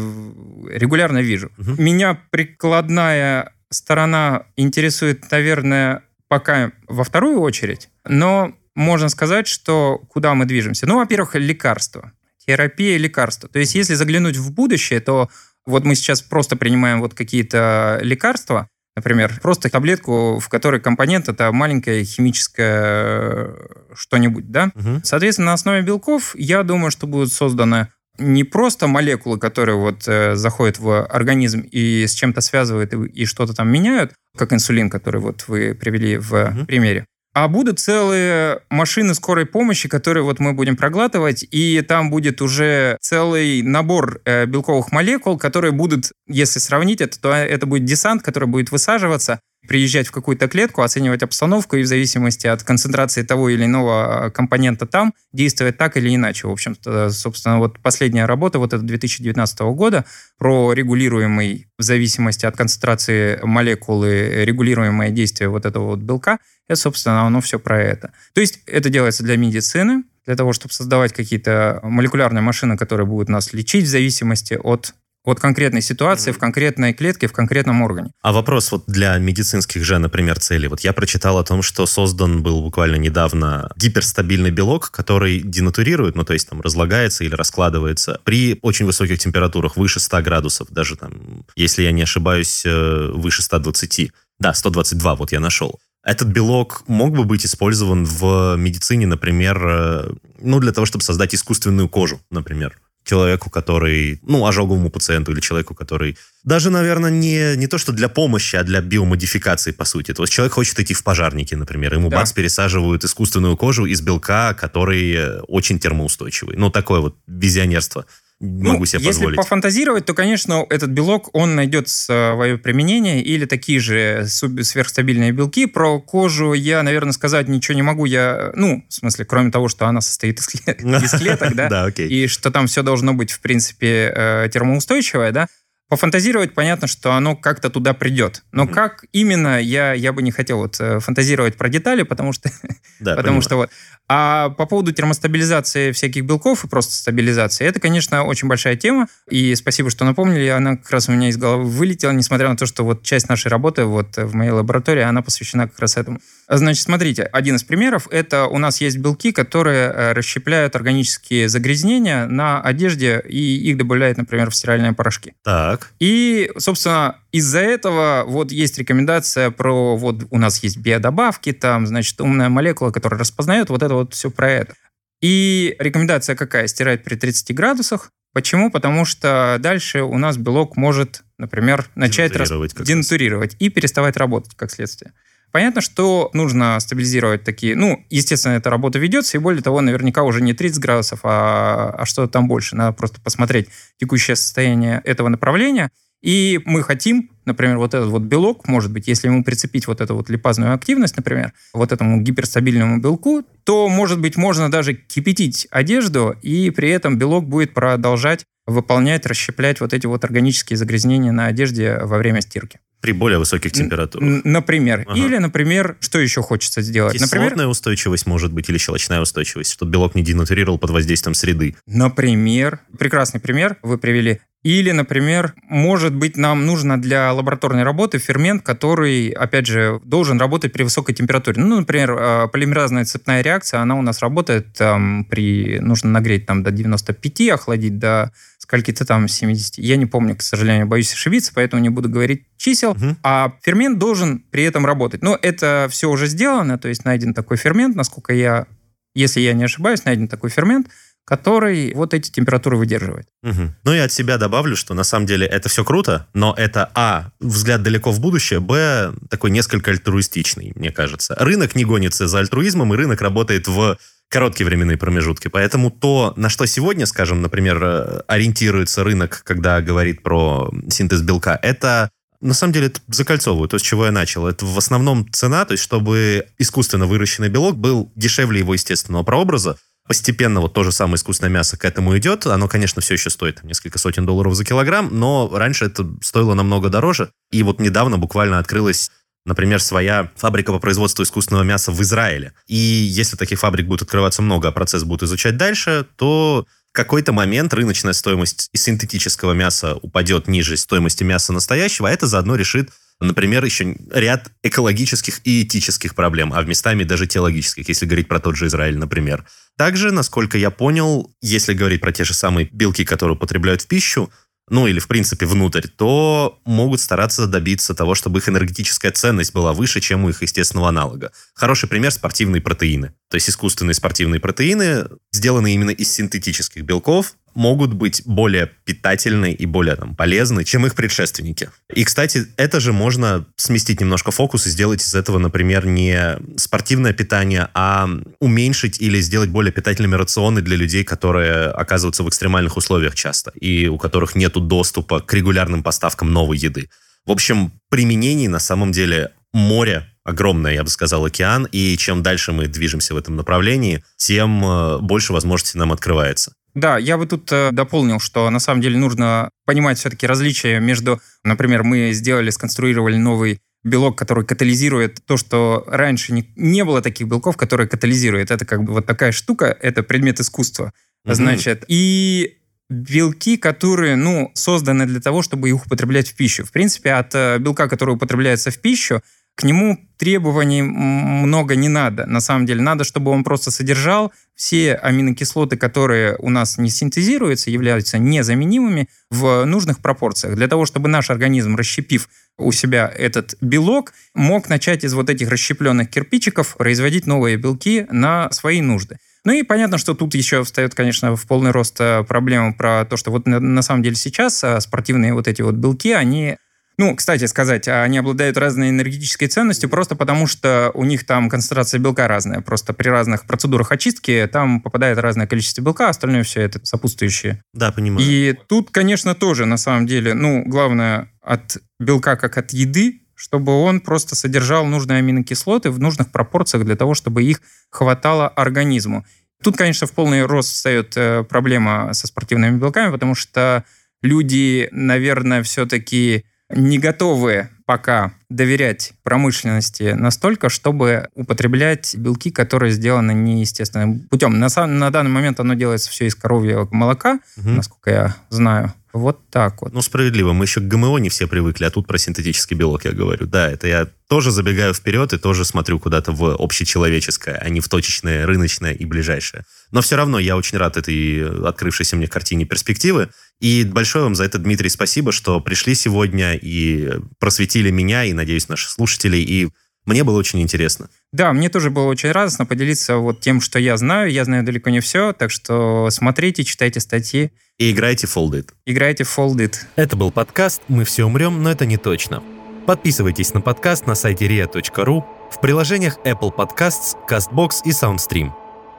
регулярно 0.70 1.18
вижу. 1.18 1.53
Угу. 1.59 1.83
Меня 1.83 2.18
прикладная 2.31 3.53
сторона 3.68 4.46
интересует, 4.57 5.31
наверное, 5.31 6.03
пока 6.29 6.73
во 6.88 7.05
вторую 7.05 7.40
очередь, 7.40 7.90
но 8.05 8.55
можно 8.75 9.11
сказать, 9.11 9.46
что 9.46 9.99
куда 10.09 10.35
мы 10.35 10.46
движемся. 10.46 10.87
Ну, 10.87 10.96
во-первых, 10.96 11.35
лекарства 11.35 12.12
терапия, 12.50 12.98
лекарства. 12.98 13.48
То 13.48 13.60
есть 13.60 13.76
если 13.76 13.94
заглянуть 13.94 14.36
в 14.36 14.52
будущее, 14.52 15.00
то 15.00 15.30
вот 15.66 15.84
мы 15.84 15.94
сейчас 15.94 16.20
просто 16.20 16.56
принимаем 16.56 17.00
вот 17.00 17.14
какие-то 17.14 18.00
лекарства, 18.02 18.68
например, 18.96 19.38
просто 19.40 19.70
таблетку, 19.70 20.40
в 20.40 20.48
которой 20.48 20.80
компонент 20.80 21.28
это 21.28 21.52
маленькое 21.52 22.04
химическое 22.04 23.54
что-нибудь, 23.94 24.50
да? 24.50 24.72
Угу. 24.74 25.02
Соответственно, 25.04 25.46
на 25.46 25.52
основе 25.52 25.82
белков, 25.82 26.34
я 26.34 26.64
думаю, 26.64 26.90
что 26.90 27.06
будут 27.06 27.32
созданы 27.32 27.88
не 28.18 28.42
просто 28.42 28.88
молекулы, 28.88 29.38
которые 29.38 29.76
вот 29.76 30.08
э, 30.08 30.34
заходят 30.34 30.78
в 30.78 31.06
организм 31.06 31.60
и 31.60 32.04
с 32.06 32.12
чем-то 32.14 32.40
связывают 32.40 32.92
и, 32.92 32.96
и 33.22 33.26
что-то 33.26 33.54
там 33.54 33.68
меняют, 33.70 34.12
как 34.36 34.52
инсулин, 34.52 34.90
который 34.90 35.20
вот 35.20 35.44
вы 35.46 35.74
привели 35.74 36.18
в 36.18 36.32
угу. 36.32 36.66
примере, 36.66 37.06
а 37.32 37.48
будут 37.48 37.78
целые 37.78 38.60
машины 38.70 39.14
скорой 39.14 39.46
помощи, 39.46 39.88
которые 39.88 40.24
вот 40.24 40.40
мы 40.40 40.52
будем 40.52 40.76
проглатывать, 40.76 41.44
и 41.50 41.80
там 41.82 42.10
будет 42.10 42.42
уже 42.42 42.96
целый 43.00 43.62
набор 43.62 44.20
э, 44.24 44.46
белковых 44.46 44.90
молекул, 44.90 45.38
которые 45.38 45.72
будут, 45.72 46.12
если 46.26 46.58
сравнить 46.58 47.00
это, 47.00 47.20
то 47.20 47.32
это 47.32 47.66
будет 47.66 47.84
десант, 47.84 48.22
который 48.22 48.48
будет 48.48 48.72
высаживаться, 48.72 49.40
приезжать 49.68 50.08
в 50.08 50.10
какую-то 50.10 50.48
клетку, 50.48 50.82
оценивать 50.82 51.22
обстановку 51.22 51.76
и 51.76 51.82
в 51.82 51.86
зависимости 51.86 52.46
от 52.46 52.62
концентрации 52.62 53.22
того 53.22 53.50
или 53.50 53.64
иного 53.64 54.26
э, 54.26 54.30
компонента 54.30 54.86
там 54.86 55.12
действовать 55.32 55.76
так 55.76 55.96
или 55.96 56.14
иначе. 56.14 56.48
В 56.48 56.50
общем-то, 56.50 57.10
собственно, 57.10 57.58
вот 57.58 57.78
последняя 57.80 58.26
работа 58.26 58.58
вот 58.58 58.72
это 58.72 58.82
2019 58.82 59.60
года 59.60 60.04
про 60.38 60.72
регулируемый 60.72 61.68
в 61.78 61.82
зависимости 61.82 62.46
от 62.46 62.56
концентрации 62.56 63.38
молекулы 63.42 64.44
регулируемое 64.44 65.10
действие 65.10 65.48
вот 65.50 65.66
этого 65.66 65.88
вот 65.88 66.00
белка, 66.00 66.38
это, 66.70 66.80
собственно, 66.80 67.26
оно 67.26 67.40
все 67.40 67.59
про 67.59 67.83
это. 67.83 68.12
То 68.33 68.40
есть 68.40 68.61
это 68.66 68.90
делается 68.90 69.24
для 69.24 69.37
медицины, 69.37 70.04
для 70.24 70.37
того, 70.37 70.52
чтобы 70.52 70.72
создавать 70.72 71.12
какие-то 71.12 71.80
молекулярные 71.83 72.42
машины, 72.42 72.76
которые 72.76 73.06
будут 73.06 73.28
нас 73.28 73.52
лечить 73.52 73.87
в 73.87 73.88
зависимости 73.88 74.54
от 74.54 74.94
от 75.22 75.38
конкретной 75.38 75.83
ситуации, 75.83 76.30
mm-hmm. 76.30 76.35
в 76.35 76.38
конкретной 76.38 76.94
клетке, 76.94 77.26
в 77.26 77.33
конкретном 77.33 77.83
органе. 77.83 78.11
А 78.22 78.33
вопрос 78.33 78.72
вот 78.72 78.85
для 78.87 79.18
медицинских 79.18 79.85
же, 79.85 79.98
например, 79.98 80.38
целей. 80.38 80.66
Вот 80.66 80.80
я 80.80 80.94
прочитал 80.94 81.37
о 81.37 81.44
том, 81.44 81.61
что 81.61 81.85
создан 81.85 82.42
был 82.42 82.62
буквально 82.62 82.96
недавно 82.96 83.70
гиперстабильный 83.76 84.50
белок, 84.50 84.90
который 84.90 85.40
денатурирует, 85.40 86.14
ну 86.16 86.24
то 86.24 86.33
есть 86.33 86.48
там 86.48 86.62
разлагается 86.62 87.24
или 87.24 87.35
раскладывается 87.35 88.18
при 88.24 88.59
очень 88.62 88.87
высоких 88.87 89.18
температурах, 89.18 89.76
выше 89.76 90.00
100 90.00 90.22
градусов, 90.22 90.68
даже 90.70 90.96
там, 90.96 91.44
если 91.54 91.83
я 91.83 91.92
не 91.92 92.02
ошибаюсь, 92.02 92.62
э, 92.64 93.11
выше 93.12 93.42
120. 93.42 94.12
Да, 94.38 94.54
122 94.54 95.16
вот 95.16 95.33
я 95.33 95.40
нашел. 95.40 95.78
Этот 96.02 96.28
белок 96.28 96.84
мог 96.86 97.12
бы 97.12 97.24
быть 97.24 97.44
использован 97.44 98.04
в 98.04 98.56
медицине, 98.56 99.06
например, 99.06 99.62
э, 99.62 100.12
ну, 100.40 100.58
для 100.60 100.72
того, 100.72 100.86
чтобы 100.86 101.04
создать 101.04 101.34
искусственную 101.34 101.88
кожу, 101.88 102.20
например 102.30 102.78
человеку, 103.04 103.50
который, 103.50 104.20
ну, 104.22 104.46
ожоговому 104.46 104.90
пациенту 104.90 105.32
или 105.32 105.40
человеку, 105.40 105.74
который 105.74 106.16
даже, 106.44 106.70
наверное, 106.70 107.10
не, 107.10 107.56
не 107.56 107.66
то, 107.66 107.78
что 107.78 107.92
для 107.92 108.08
помощи, 108.08 108.56
а 108.56 108.62
для 108.62 108.80
биомодификации, 108.80 109.72
по 109.72 109.84
сути. 109.84 110.12
То 110.14 110.22
есть 110.22 110.32
человек 110.32 110.52
хочет 110.52 110.78
идти 110.78 110.94
в 110.94 111.02
пожарники, 111.02 111.54
например, 111.54 111.94
ему 111.94 112.08
да. 112.08 112.18
бац, 112.18 112.32
пересаживают 112.32 113.04
искусственную 113.04 113.56
кожу 113.56 113.86
из 113.86 114.00
белка, 114.00 114.54
который 114.54 115.12
э, 115.12 115.40
очень 115.48 115.78
термоустойчивый. 115.78 116.56
Ну, 116.56 116.70
такое 116.70 117.00
вот 117.00 117.16
визионерство 117.26 118.06
могу 118.40 118.81
ну, 118.81 118.85
себе 118.87 118.98
если 119.00 119.09
позволить. 119.09 119.37
Если 119.37 119.37
пофантазировать, 119.37 120.07
то, 120.07 120.14
конечно, 120.14 120.64
этот 120.70 120.90
белок, 120.90 121.29
он 121.35 121.55
найдет 121.55 121.88
свое 121.88 122.57
применение 122.57 123.22
или 123.22 123.44
такие 123.44 123.81
же 123.81 124.26
сверхстабильные 124.26 125.33
белки. 125.33 125.66
Про 125.66 126.00
кожу 126.00 126.55
я, 126.55 126.83
наверное, 126.83 127.12
сказать 127.12 127.48
ничего 127.48 127.74
не 127.74 127.83
могу. 127.83 128.07
Я, 128.07 128.53
ну, 128.55 128.85
в 128.88 128.92
смысле, 128.92 129.26
кроме 129.26 129.50
того, 129.50 129.68
что 129.68 129.87
она 129.87 130.00
состоит 130.00 130.38
из, 130.38 130.46
клеток, 131.18 131.55
да, 131.55 131.88
и 131.98 132.26
что 132.26 132.50
там 132.50 132.66
все 132.66 132.83
должно 132.83 133.12
быть, 133.12 133.31
в 133.31 133.40
принципе, 133.40 134.12
э, 134.14 134.48
термоустойчивое, 134.50 135.33
да. 135.33 135.46
Пофантазировать, 135.90 136.55
понятно, 136.55 136.87
что 136.87 137.14
оно 137.14 137.35
как-то 137.35 137.68
туда 137.68 137.94
придет. 137.94 138.44
Но 138.53 138.62
mm-hmm. 138.62 138.72
как 138.72 139.05
именно, 139.11 139.61
я, 139.61 139.92
я 139.92 140.12
бы 140.12 140.22
не 140.22 140.31
хотел 140.31 140.59
вот 140.59 140.76
э, 140.79 141.00
фантазировать 141.00 141.57
про 141.57 141.68
детали, 141.68 142.05
потому 142.05 142.33
что... 142.33 142.48
Да, 143.00 143.16
потому 143.16 143.40
что 143.40 143.57
вот... 143.57 143.70
А 144.12 144.50
по 144.50 144.66
поводу 144.66 144.92
термостабилизации 144.92 145.92
всяких 145.92 146.24
белков 146.24 146.64
и 146.64 146.68
просто 146.68 146.94
стабилизации, 146.94 147.64
это, 147.64 147.81
конечно, 147.81 148.24
очень 148.24 148.46
большая 148.46 148.76
тема. 148.76 149.07
И 149.31 149.55
спасибо, 149.55 149.88
что 149.88 150.05
напомнили. 150.05 150.48
Она 150.48 150.76
как 150.76 150.90
раз 150.90 151.09
у 151.09 151.12
меня 151.12 151.29
из 151.29 151.37
головы 151.37 151.64
вылетела, 151.64 152.11
несмотря 152.11 152.48
на 152.48 152.57
то, 152.57 152.66
что 152.66 152.85
вот 152.85 153.03
часть 153.05 153.29
нашей 153.29 153.48
работы 153.48 153.85
вот 153.85 154.16
в 154.16 154.35
моей 154.35 154.50
лаборатории, 154.50 155.03
она 155.03 155.22
посвящена 155.22 155.68
как 155.68 155.79
раз 155.79 155.96
этому. 155.96 156.20
Значит, 156.48 156.83
смотрите, 156.83 157.22
один 157.22 157.55
из 157.55 157.62
примеров– 157.62 158.09
это 158.11 158.46
у 158.46 158.59
нас 158.59 158.81
есть 158.81 158.98
белки, 158.98 159.31
которые 159.31 159.90
э, 159.90 160.12
расщепляют 160.12 160.74
органические 160.74 161.48
загрязнения 161.48 162.26
на 162.26 162.61
одежде, 162.61 163.22
и 163.26 163.70
их 163.70 163.79
добавляют, 163.79 164.18
например, 164.18 164.50
в 164.50 164.57
стиральные 164.57 164.92
порошки. 164.92 165.35
Так. 165.44 165.79
И, 165.98 166.50
собственно, 166.58 167.18
из-за 167.32 167.60
этого 167.60 168.24
вот 168.26 168.52
есть 168.52 168.78
рекомендация 168.78 169.50
про, 169.50 169.96
вот 169.96 170.26
у 170.30 170.38
нас 170.38 170.62
есть 170.62 170.78
биодобавки, 170.78 171.52
там, 171.52 171.86
значит, 171.86 172.20
умная 172.20 172.48
молекула, 172.48 172.90
которая 172.90 173.20
распознает 173.20 173.70
вот 173.70 173.82
это 173.82 173.94
вот 173.94 174.14
все 174.14 174.30
про 174.30 174.50
это. 174.50 174.74
И 175.20 175.76
рекомендация 175.78 176.36
какая? 176.36 176.66
Стирать 176.66 177.04
при 177.04 177.14
30 177.14 177.54
градусах. 177.54 178.10
Почему? 178.32 178.70
Потому 178.70 179.04
что 179.04 179.56
дальше 179.60 180.02
у 180.02 180.16
нас 180.16 180.36
белок 180.36 180.76
может, 180.76 181.22
например, 181.36 181.86
начать 181.94 182.32
денатурировать, 182.32 182.78
рас... 182.78 182.86
денатурировать 182.86 183.56
и 183.58 183.68
переставать 183.68 184.16
работать 184.16 184.54
как 184.54 184.70
следствие. 184.70 185.12
Понятно, 185.52 185.80
что 185.80 186.30
нужно 186.32 186.78
стабилизировать 186.78 187.44
такие... 187.44 187.74
Ну, 187.74 188.04
естественно, 188.08 188.52
эта 188.52 188.70
работа 188.70 188.98
ведется, 188.98 189.36
и 189.36 189.40
более 189.40 189.62
того, 189.62 189.80
наверняка 189.80 190.22
уже 190.22 190.42
не 190.42 190.52
30 190.52 190.80
градусов, 190.80 191.20
а, 191.24 191.94
а 191.98 192.06
что-то 192.06 192.32
там 192.32 192.46
больше. 192.46 192.76
Надо 192.76 192.92
просто 192.92 193.20
посмотреть 193.20 193.68
текущее 193.98 194.36
состояние 194.36 195.00
этого 195.04 195.28
направления. 195.28 195.90
И 196.22 196.60
мы 196.66 196.82
хотим, 196.82 197.30
например, 197.46 197.78
вот 197.78 197.94
этот 197.94 198.08
вот 198.10 198.22
белок, 198.22 198.68
может 198.68 198.92
быть, 198.92 199.08
если 199.08 199.28
ему 199.28 199.42
прицепить 199.42 199.86
вот 199.86 200.00
эту 200.00 200.14
вот 200.14 200.28
липазную 200.28 200.74
активность, 200.74 201.16
например, 201.16 201.52
вот 201.72 201.92
этому 201.92 202.20
гиперстабильному 202.20 203.00
белку, 203.00 203.42
то, 203.64 203.88
может 203.88 204.20
быть, 204.20 204.36
можно 204.36 204.70
даже 204.70 204.94
кипятить 204.94 205.66
одежду, 205.70 206.36
и 206.42 206.70
при 206.70 206.90
этом 206.90 207.18
белок 207.18 207.48
будет 207.48 207.72
продолжать 207.72 208.44
выполнять, 208.70 209.26
расщеплять 209.26 209.80
вот 209.80 209.92
эти 209.92 210.06
вот 210.06 210.24
органические 210.24 210.76
загрязнения 210.76 211.33
на 211.33 211.46
одежде 211.46 211.98
во 212.02 212.18
время 212.18 212.40
стирки. 212.40 212.80
При 213.00 213.12
более 213.12 213.38
высоких 213.38 213.72
температурах. 213.72 214.44
Например. 214.44 215.04
Ага. 215.06 215.18
Или, 215.18 215.38
например, 215.38 215.96
что 216.00 216.18
еще 216.18 216.42
хочется 216.42 216.83
сделать? 216.83 217.14
Кислотная 217.14 217.48
например, 217.48 217.68
устойчивость 217.68 218.26
может 218.26 218.52
быть 218.52 218.68
или 218.68 218.76
щелочная 218.76 219.20
устойчивость, 219.22 219.72
чтобы 219.72 219.92
белок 219.92 220.14
не 220.14 220.22
денатурировал 220.22 220.78
под 220.78 220.90
воздействием 220.90 221.35
среды. 221.35 221.76
Например. 221.87 222.80
Прекрасный 222.98 223.40
пример 223.40 223.76
вы 223.83 223.96
привели. 223.96 224.40
Или, 224.62 224.90
например, 224.90 225.54
может 225.70 226.14
быть, 226.14 226.37
нам 226.37 226.66
нужно 226.66 227.00
для 227.00 227.33
лабораторной 227.33 227.83
работы 227.83 228.18
фермент, 228.18 228.62
который, 228.62 229.30
опять 229.30 229.66
же, 229.66 230.00
должен 230.04 230.38
работать 230.38 230.72
при 230.74 230.83
высокой 230.83 231.14
температуре. 231.14 231.62
Ну, 231.62 231.76
например, 231.80 232.11
э, 232.11 232.48
полимеразная 232.48 233.06
цепная 233.06 233.40
реакция, 233.40 233.80
она 233.80 233.94
у 233.96 234.02
нас 234.02 234.20
работает 234.20 234.74
там, 234.74 235.24
при... 235.24 235.78
Нужно 235.80 236.11
нагреть 236.11 236.44
там 236.44 236.62
до 236.62 236.70
95, 236.70 237.48
охладить 237.48 237.98
до 237.98 238.33
скольки-то 238.70 239.04
там 239.04 239.26
70. 239.26 239.78
Я 239.78 239.96
не 239.96 240.06
помню, 240.06 240.37
к 240.37 240.42
сожалению, 240.42 240.87
боюсь 240.87 241.12
ошибиться, 241.12 241.50
поэтому 241.52 241.83
не 241.83 241.88
буду 241.88 242.09
говорить 242.09 242.44
чисел. 242.56 242.92
Угу. 242.92 243.16
А 243.24 243.54
фермент 243.62 243.98
должен 243.98 244.44
при 244.52 244.62
этом 244.62 244.87
работать. 244.87 245.22
Но 245.22 245.37
это 245.42 245.88
все 245.90 246.09
уже 246.09 246.28
сделано, 246.28 246.78
то 246.78 246.87
есть 246.87 247.04
найден 247.04 247.35
такой 247.35 247.56
фермент, 247.56 247.96
насколько 247.96 248.33
я... 248.33 248.66
Если 249.12 249.40
я 249.40 249.54
не 249.54 249.64
ошибаюсь, 249.64 250.04
найден 250.04 250.28
такой 250.28 250.50
фермент, 250.50 250.87
который 251.24 251.92
вот 251.94 252.14
эти 252.14 252.30
температуры 252.30 252.76
выдерживает. 252.76 253.26
Угу. 253.42 253.74
Ну 253.83 253.92
и 253.92 253.98
от 253.98 254.12
себя 254.12 254.38
добавлю, 254.38 254.76
что 254.76 254.94
на 254.94 255.02
самом 255.02 255.26
деле 255.26 255.48
это 255.48 255.68
все 255.68 255.85
круто, 255.85 256.28
но 256.33 256.54
это, 256.56 256.92
а, 256.94 257.33
взгляд 257.40 257.83
далеко 257.83 258.12
в 258.12 258.20
будущее, 258.20 258.61
б, 258.61 259.12
такой 259.28 259.50
несколько 259.50 259.90
альтруистичный, 259.90 260.70
мне 260.76 260.92
кажется. 260.92 261.35
Рынок 261.40 261.74
не 261.74 261.85
гонится 261.85 262.28
за 262.28 262.38
альтруизмом, 262.38 262.94
и 262.94 262.96
рынок 262.96 263.20
работает 263.20 263.66
в 263.66 263.98
короткие 264.30 264.66
временные 264.66 264.96
промежутки. 264.96 265.48
Поэтому 265.48 265.90
то, 265.90 266.32
на 266.36 266.48
что 266.48 266.64
сегодня, 266.64 267.04
скажем, 267.04 267.42
например, 267.42 267.82
э, 267.82 268.20
ориентируется 268.28 269.04
рынок, 269.04 269.42
когда 269.44 269.80
говорит 269.82 270.22
про 270.22 270.70
синтез 270.88 271.20
белка, 271.20 271.58
это 271.60 272.10
на 272.40 272.54
самом 272.54 272.72
деле 272.72 272.86
это 272.86 273.00
закольцовываю, 273.08 273.68
то, 273.68 273.78
с 273.78 273.82
чего 273.82 274.06
я 274.06 274.12
начал. 274.12 274.46
Это 274.46 274.64
в 274.64 274.78
основном 274.78 275.30
цена, 275.30 275.64
то 275.66 275.72
есть 275.72 275.84
чтобы 275.84 276.46
искусственно 276.58 277.06
выращенный 277.06 277.50
белок 277.50 277.76
был 277.76 278.10
дешевле 278.14 278.60
его 278.60 278.72
естественного 278.72 279.24
прообраза, 279.24 279.76
Постепенно 280.10 280.60
вот 280.60 280.72
то 280.72 280.82
же 280.82 280.90
самое 280.90 281.14
искусственное 281.14 281.52
мясо 281.52 281.76
к 281.76 281.84
этому 281.84 282.18
идет. 282.18 282.44
Оно, 282.44 282.66
конечно, 282.66 283.00
все 283.00 283.14
еще 283.14 283.30
стоит 283.30 283.60
там, 283.60 283.68
несколько 283.68 283.96
сотен 283.96 284.26
долларов 284.26 284.56
за 284.56 284.64
килограмм, 284.64 285.08
но 285.12 285.48
раньше 285.54 285.84
это 285.84 286.04
стоило 286.20 286.54
намного 286.54 286.88
дороже. 286.88 287.30
И 287.52 287.62
вот 287.62 287.78
недавно 287.78 288.18
буквально 288.18 288.58
открылась 288.58 289.12
например, 289.44 289.81
своя 289.81 290.31
фабрика 290.37 290.72
по 290.72 290.79
производству 290.79 291.22
искусственного 291.22 291.64
мяса 291.64 291.92
в 291.92 292.00
Израиле. 292.03 292.53
И 292.66 292.76
если 292.76 293.37
таких 293.37 293.59
фабрик 293.61 293.87
будет 293.87 294.03
открываться 294.03 294.42
много, 294.42 294.68
а 294.68 294.72
процесс 294.72 295.05
будет 295.05 295.22
изучать 295.22 295.57
дальше, 295.57 296.07
то 296.16 296.66
в 296.90 296.92
какой-то 296.92 297.33
момент 297.33 297.72
рыночная 297.72 298.12
стоимость 298.12 298.68
синтетического 298.74 299.53
мяса 299.53 299.96
упадет 299.96 300.48
ниже 300.48 300.76
стоимости 300.76 301.24
мяса 301.24 301.53
настоящего, 301.53 302.09
а 302.09 302.12
это 302.12 302.26
заодно 302.26 302.57
решит 302.57 302.90
Например, 303.20 303.62
еще 303.62 303.96
ряд 304.11 304.50
экологических 304.62 305.40
и 305.44 305.62
этических 305.62 306.14
проблем, 306.14 306.55
а 306.55 306.62
в 306.62 306.68
местами 306.68 307.05
даже 307.05 307.26
теологических, 307.26 307.87
если 307.87 308.07
говорить 308.07 308.29
про 308.29 308.40
тот 308.40 308.57
же 308.57 308.66
Израиль, 308.66 308.96
например. 308.96 309.44
Также, 309.76 310.11
насколько 310.11 310.57
я 310.57 310.70
понял, 310.70 311.31
если 311.42 311.74
говорить 311.74 312.00
про 312.00 312.12
те 312.12 312.24
же 312.24 312.33
самые 312.33 312.68
белки, 312.72 313.05
которые 313.05 313.37
употребляют 313.37 313.83
в 313.83 313.88
пищу, 313.88 314.33
ну 314.70 314.87
или 314.87 315.00
в 315.00 315.09
принципе 315.09 315.44
внутрь, 315.46 315.87
то 315.88 316.59
могут 316.64 317.00
стараться 317.00 317.46
добиться 317.46 317.94
того, 317.94 318.14
чтобы 318.14 318.38
их 318.38 318.48
энергетическая 318.48 319.11
ценность 319.11 319.52
была 319.52 319.72
выше, 319.72 320.00
чем 320.00 320.24
у 320.24 320.30
их 320.30 320.42
естественного 320.42 320.88
аналога. 320.88 321.33
Хороший 321.54 321.88
пример– 321.88 322.11
спортивные 322.12 322.62
протеины. 322.62 323.12
То 323.28 323.35
есть 323.35 323.50
искусственные 323.50 323.94
спортивные 323.94 324.40
протеины, 324.40 325.06
сделанные 325.33 325.74
именно 325.74 325.90
из 325.90 326.11
синтетических 326.12 326.83
белков, 326.83 327.35
могут 327.54 327.92
быть 327.94 328.22
более 328.24 328.70
питательны 328.84 329.52
и 329.52 329.66
более 329.66 329.96
там, 329.96 330.14
полезны, 330.14 330.64
чем 330.64 330.86
их 330.86 330.94
предшественники. 330.94 331.70
И, 331.94 332.04
кстати, 332.04 332.46
это 332.56 332.80
же 332.80 332.92
можно 332.92 333.46
сместить 333.56 334.00
немножко 334.00 334.30
фокус 334.30 334.66
и 334.66 334.70
сделать 334.70 335.02
из 335.02 335.14
этого, 335.14 335.38
например, 335.38 335.86
не 335.86 336.38
спортивное 336.56 337.12
питание, 337.12 337.68
а 337.74 338.08
уменьшить 338.38 339.00
или 339.00 339.20
сделать 339.20 339.50
более 339.50 339.72
питательными 339.72 340.14
рационы 340.14 340.60
для 340.62 340.76
людей, 340.76 341.04
которые 341.04 341.66
оказываются 341.66 342.22
в 342.22 342.28
экстремальных 342.28 342.76
условиях 342.76 343.14
часто 343.14 343.52
и 343.60 343.88
у 343.88 343.98
которых 343.98 344.34
нет 344.34 344.52
доступа 344.54 345.20
к 345.20 345.32
регулярным 345.34 345.82
поставкам 345.82 346.32
новой 346.32 346.58
еды. 346.58 346.88
В 347.26 347.32
общем, 347.32 347.72
применений 347.90 348.48
на 348.48 348.58
самом 348.58 348.92
деле 348.92 349.32
море 349.52 350.06
огромное, 350.24 350.74
я 350.74 350.82
бы 350.82 350.88
сказал, 350.88 351.24
океан, 351.24 351.68
и 351.70 351.96
чем 351.96 352.22
дальше 352.22 352.52
мы 352.52 352.66
движемся 352.66 353.14
в 353.14 353.16
этом 353.16 353.36
направлении, 353.36 354.04
тем 354.16 354.64
э, 354.64 354.98
больше 354.98 355.32
возможностей 355.32 355.78
нам 355.78 355.92
открывается. 355.92 356.52
Да, 356.74 356.98
я 356.98 357.18
бы 357.18 357.26
тут 357.26 357.50
э, 357.52 357.70
дополнил, 357.72 358.20
что 358.20 358.48
на 358.50 358.61
самом 358.61 358.80
деле 358.80 358.98
нужно 358.98 359.50
понимать 359.66 359.98
все-таки 359.98 360.26
различия 360.26 360.78
между, 360.78 361.20
например, 361.42 361.83
мы 361.83 362.12
сделали, 362.12 362.50
сконструировали 362.50 363.16
новый 363.16 363.61
белок, 363.83 364.16
который 364.16 364.44
катализирует 364.44 365.24
то, 365.24 365.37
что 365.37 365.85
раньше 365.87 366.33
не, 366.33 366.52
не 366.56 366.85
было 366.85 367.00
таких 367.02 367.26
белков, 367.26 367.56
которые 367.56 367.88
катализируют. 367.88 368.50
Это 368.50 368.64
как 368.64 368.85
бы 368.85 368.92
вот 368.92 369.06
такая 369.06 369.33
штука, 369.33 369.76
это 369.80 370.02
предмет 370.02 370.38
искусства. 370.40 370.92
Угу. 371.24 371.35
Значит, 371.35 371.85
и 371.88 372.59
белки, 372.88 373.56
которые, 373.56 374.16
ну, 374.16 374.50
созданы 374.54 375.06
для 375.06 375.20
того, 375.20 375.42
чтобы 375.42 375.68
их 375.68 375.87
употреблять 375.87 376.28
в 376.28 376.37
пищу. 376.37 376.64
В 376.64 376.72
принципе, 376.72 377.12
от 377.12 377.35
э, 377.35 377.59
белка, 377.59 377.88
который 377.88 378.16
употребляется 378.16 378.70
в 378.70 378.78
пищу, 378.78 379.22
к 379.61 379.62
нему 379.62 379.99
требований 380.16 380.81
много 380.81 381.77
не 381.77 381.90
надо. 381.90 382.25
На 382.25 382.40
самом 382.40 382.64
деле, 382.64 382.81
надо, 382.81 383.05
чтобы 383.05 383.31
он 383.31 383.44
просто 383.44 383.70
содержал 383.70 384.33
все 384.55 384.94
аминокислоты, 384.94 385.77
которые 385.77 386.37
у 386.38 386.49
нас 386.49 386.79
не 386.79 386.88
синтезируются, 386.88 387.70
являются 387.70 388.16
незаменимыми 388.16 389.09
в 389.31 389.66
нужных 389.66 390.01
пропорциях. 390.01 390.57
Для 390.57 390.66
того, 390.66 390.87
чтобы 390.87 391.11
наш 391.11 391.29
организм, 391.29 391.77
расщепив 391.77 392.31
у 392.57 392.73
себя 392.73 393.12
этот 393.14 393.55
белок, 393.61 394.14
мог 394.35 394.70
начать 394.70 395.05
из 395.05 395.12
вот 395.12 395.29
этих 395.29 395.51
расщепленных 395.51 396.09
кирпичиков 396.09 396.77
производить 396.79 397.27
новые 397.27 397.59
белки 397.59 398.07
на 398.11 398.51
свои 398.53 398.81
нужды. 398.81 399.18
Ну 399.44 399.53
и 399.53 399.62
понятно, 399.62 399.99
что 399.99 400.14
тут 400.14 400.35
еще 400.35 400.64
встает, 400.64 400.94
конечно, 400.94 401.37
в 401.37 401.46
полный 401.46 401.70
рост 401.70 402.01
э, 402.01 402.25
проблема 402.25 402.73
про 402.73 403.05
то, 403.05 403.18
что 403.18 403.31
вот 403.31 403.46
на, 403.46 403.83
самом 403.83 404.03
деле 404.03 404.16
сейчас 404.16 404.64
э, 404.64 404.81
спортивные 404.81 405.35
вот 405.35 405.49
эти 405.49 405.61
вот 405.61 405.75
белки, 405.75 406.12
они 406.12 406.57
ну, 407.00 407.16
кстати 407.16 407.46
сказать, 407.46 407.88
они 407.88 408.18
обладают 408.18 408.58
разной 408.58 408.90
энергетической 408.90 409.46
ценностью 409.46 409.88
просто 409.88 410.16
потому, 410.16 410.46
что 410.46 410.90
у 410.92 411.06
них 411.06 411.24
там 411.24 411.48
концентрация 411.48 411.98
белка 411.98 412.28
разная. 412.28 412.60
Просто 412.60 412.92
при 412.92 413.08
разных 413.08 413.46
процедурах 413.46 413.90
очистки 413.90 414.46
там 414.52 414.82
попадает 414.82 415.16
разное 415.16 415.46
количество 415.46 415.80
белка, 415.80 416.08
а 416.08 416.10
остальное 416.10 416.42
все 416.42 416.60
это 416.60 416.78
сопутствующее. 416.84 417.62
Да, 417.72 417.90
понимаю. 417.90 418.22
И 418.22 418.54
тут, 418.68 418.90
конечно, 418.90 419.34
тоже 419.34 419.64
на 419.64 419.78
самом 419.78 420.06
деле, 420.06 420.34
ну, 420.34 420.62
главное 420.66 421.32
от 421.40 421.78
белка 421.98 422.36
как 422.36 422.58
от 422.58 422.72
еды, 422.74 423.22
чтобы 423.34 423.72
он 423.72 424.00
просто 424.00 424.36
содержал 424.36 424.84
нужные 424.84 425.20
аминокислоты 425.20 425.90
в 425.90 425.98
нужных 425.98 426.30
пропорциях 426.30 426.84
для 426.84 426.96
того, 426.96 427.14
чтобы 427.14 427.42
их 427.42 427.62
хватало 427.88 428.46
организму. 428.46 429.24
Тут, 429.62 429.78
конечно, 429.78 430.06
в 430.06 430.12
полный 430.12 430.44
рост 430.44 430.74
встает 430.74 431.16
э, 431.16 431.44
проблема 431.44 432.12
со 432.12 432.26
спортивными 432.26 432.78
белками, 432.78 433.10
потому 433.10 433.34
что 433.34 433.86
люди, 434.20 434.90
наверное, 434.92 435.62
все-таки 435.62 436.44
не 436.70 436.98
готовы 436.98 437.68
пока 437.85 438.33
доверять 438.48 439.12
промышленности 439.24 440.14
настолько, 440.16 440.68
чтобы 440.68 441.28
употреблять 441.35 442.14
белки, 442.16 442.50
которые 442.50 442.92
сделаны 442.92 443.33
неестественным 443.33 444.20
путем. 444.20 444.61
На, 444.61 444.68
на 444.87 445.11
данный 445.11 445.30
момент 445.30 445.59
оно 445.59 445.74
делается 445.74 446.11
все 446.11 446.26
из 446.26 446.35
коровьего 446.37 446.88
молока, 446.92 447.40
угу. 447.56 447.68
насколько 447.70 448.11
я 448.11 448.37
знаю. 448.48 448.94
Вот 449.12 449.40
так 449.51 449.83
вот. 449.83 449.92
Ну, 449.92 450.03
справедливо. 450.03 450.53
Мы 450.53 450.64
еще 450.64 450.81
к 450.81 450.85
ГМО 450.85 451.18
не 451.18 451.31
все 451.31 451.49
привыкли, 451.49 451.85
а 451.85 451.90
тут 451.90 452.07
про 452.07 452.16
синтетический 452.16 452.77
белок 452.77 453.05
я 453.05 453.12
говорю. 453.12 453.46
Да, 453.46 453.68
это 453.68 453.88
я 453.88 454.07
тоже 454.29 454.53
забегаю 454.53 454.94
вперед 454.94 455.33
и 455.33 455.38
тоже 455.38 455.64
смотрю 455.64 455.99
куда-то 455.99 456.31
в 456.31 456.55
общечеловеческое, 456.55 457.57
а 457.57 457.68
не 457.68 457.81
в 457.81 457.88
точечное, 457.88 458.46
рыночное 458.46 458.92
и 458.92 459.05
ближайшее. 459.05 459.64
Но 459.90 460.01
все 460.01 460.14
равно 460.14 460.38
я 460.38 460.57
очень 460.57 460.79
рад 460.79 460.96
этой 460.96 461.66
открывшейся 461.66 462.14
мне 462.14 462.29
картине 462.29 462.64
перспективы. 462.66 463.31
И 463.59 463.85
большое 463.85 464.25
вам 464.25 464.37
за 464.37 464.44
это, 464.44 464.59
Дмитрий, 464.59 464.88
спасибо, 464.88 465.33
что 465.33 465.61
пришли 465.61 465.96
сегодня 465.96 466.55
и 466.55 467.11
просветили 467.40 467.90
меня, 467.90 468.25
и, 468.25 468.33
надеюсь, 468.33 468.68
наших 468.68 468.90
слушателей, 468.90 469.42
и 469.42 469.70
мне 470.06 470.24
было 470.24 470.38
очень 470.38 470.60
интересно. 470.60 471.08
Да, 471.32 471.52
мне 471.52 471.68
тоже 471.68 471.90
было 471.90 472.06
очень 472.06 472.30
радостно 472.32 472.66
поделиться 472.66 473.16
вот 473.16 473.40
тем, 473.40 473.60
что 473.60 473.78
я 473.78 473.96
знаю. 473.96 474.30
Я 474.30 474.44
знаю 474.44 474.64
далеко 474.64 474.90
не 474.90 475.00
все, 475.00 475.32
так 475.32 475.50
что 475.50 476.08
смотрите, 476.10 476.64
читайте 476.64 477.00
статьи. 477.00 477.52
И 477.78 477.90
играйте 477.92 478.26
в 478.26 478.36
Folded. 478.36 478.70
Играйте 478.86 479.24
в 479.24 479.38
Folded. 479.38 479.74
Это 479.96 480.16
был 480.16 480.30
подкаст 480.30 480.82
«Мы 480.88 481.04
все 481.04 481.24
умрем, 481.24 481.62
но 481.62 481.70
это 481.70 481.86
не 481.86 481.96
точно». 481.96 482.42
Подписывайтесь 482.86 483.54
на 483.54 483.60
подкаст 483.60 484.06
на 484.06 484.14
сайте 484.14 484.46
ria.ru, 484.46 485.22
в 485.50 485.60
приложениях 485.60 486.18
Apple 486.24 486.54
Podcasts, 486.54 487.14
CastBox 487.28 487.82
и 487.84 487.90
SoundStream. 487.90 488.50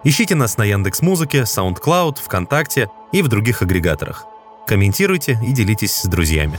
Ищите 0.04 0.36
нас 0.36 0.58
на 0.58 0.64
Яндекс 0.64 1.02
Музыке, 1.02 1.42
SoundCloud, 1.42 2.18
ВКонтакте 2.24 2.88
и 3.12 3.22
в 3.22 3.28
других 3.28 3.62
агрегаторах. 3.62 4.26
Комментируйте 4.66 5.38
и 5.46 5.52
делитесь 5.52 5.94
с 5.94 6.06
друзьями. 6.06 6.58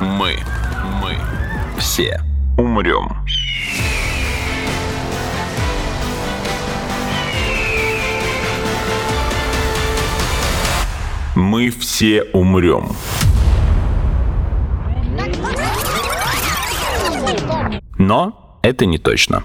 Мы. 0.00 0.36
Мы. 1.02 1.16
Все. 1.78 2.20
Умрем. 2.56 3.08
Мы 11.34 11.70
все 11.70 12.22
умрем. 12.32 12.90
Но 17.98 18.58
это 18.62 18.86
не 18.86 18.98
точно. 18.98 19.44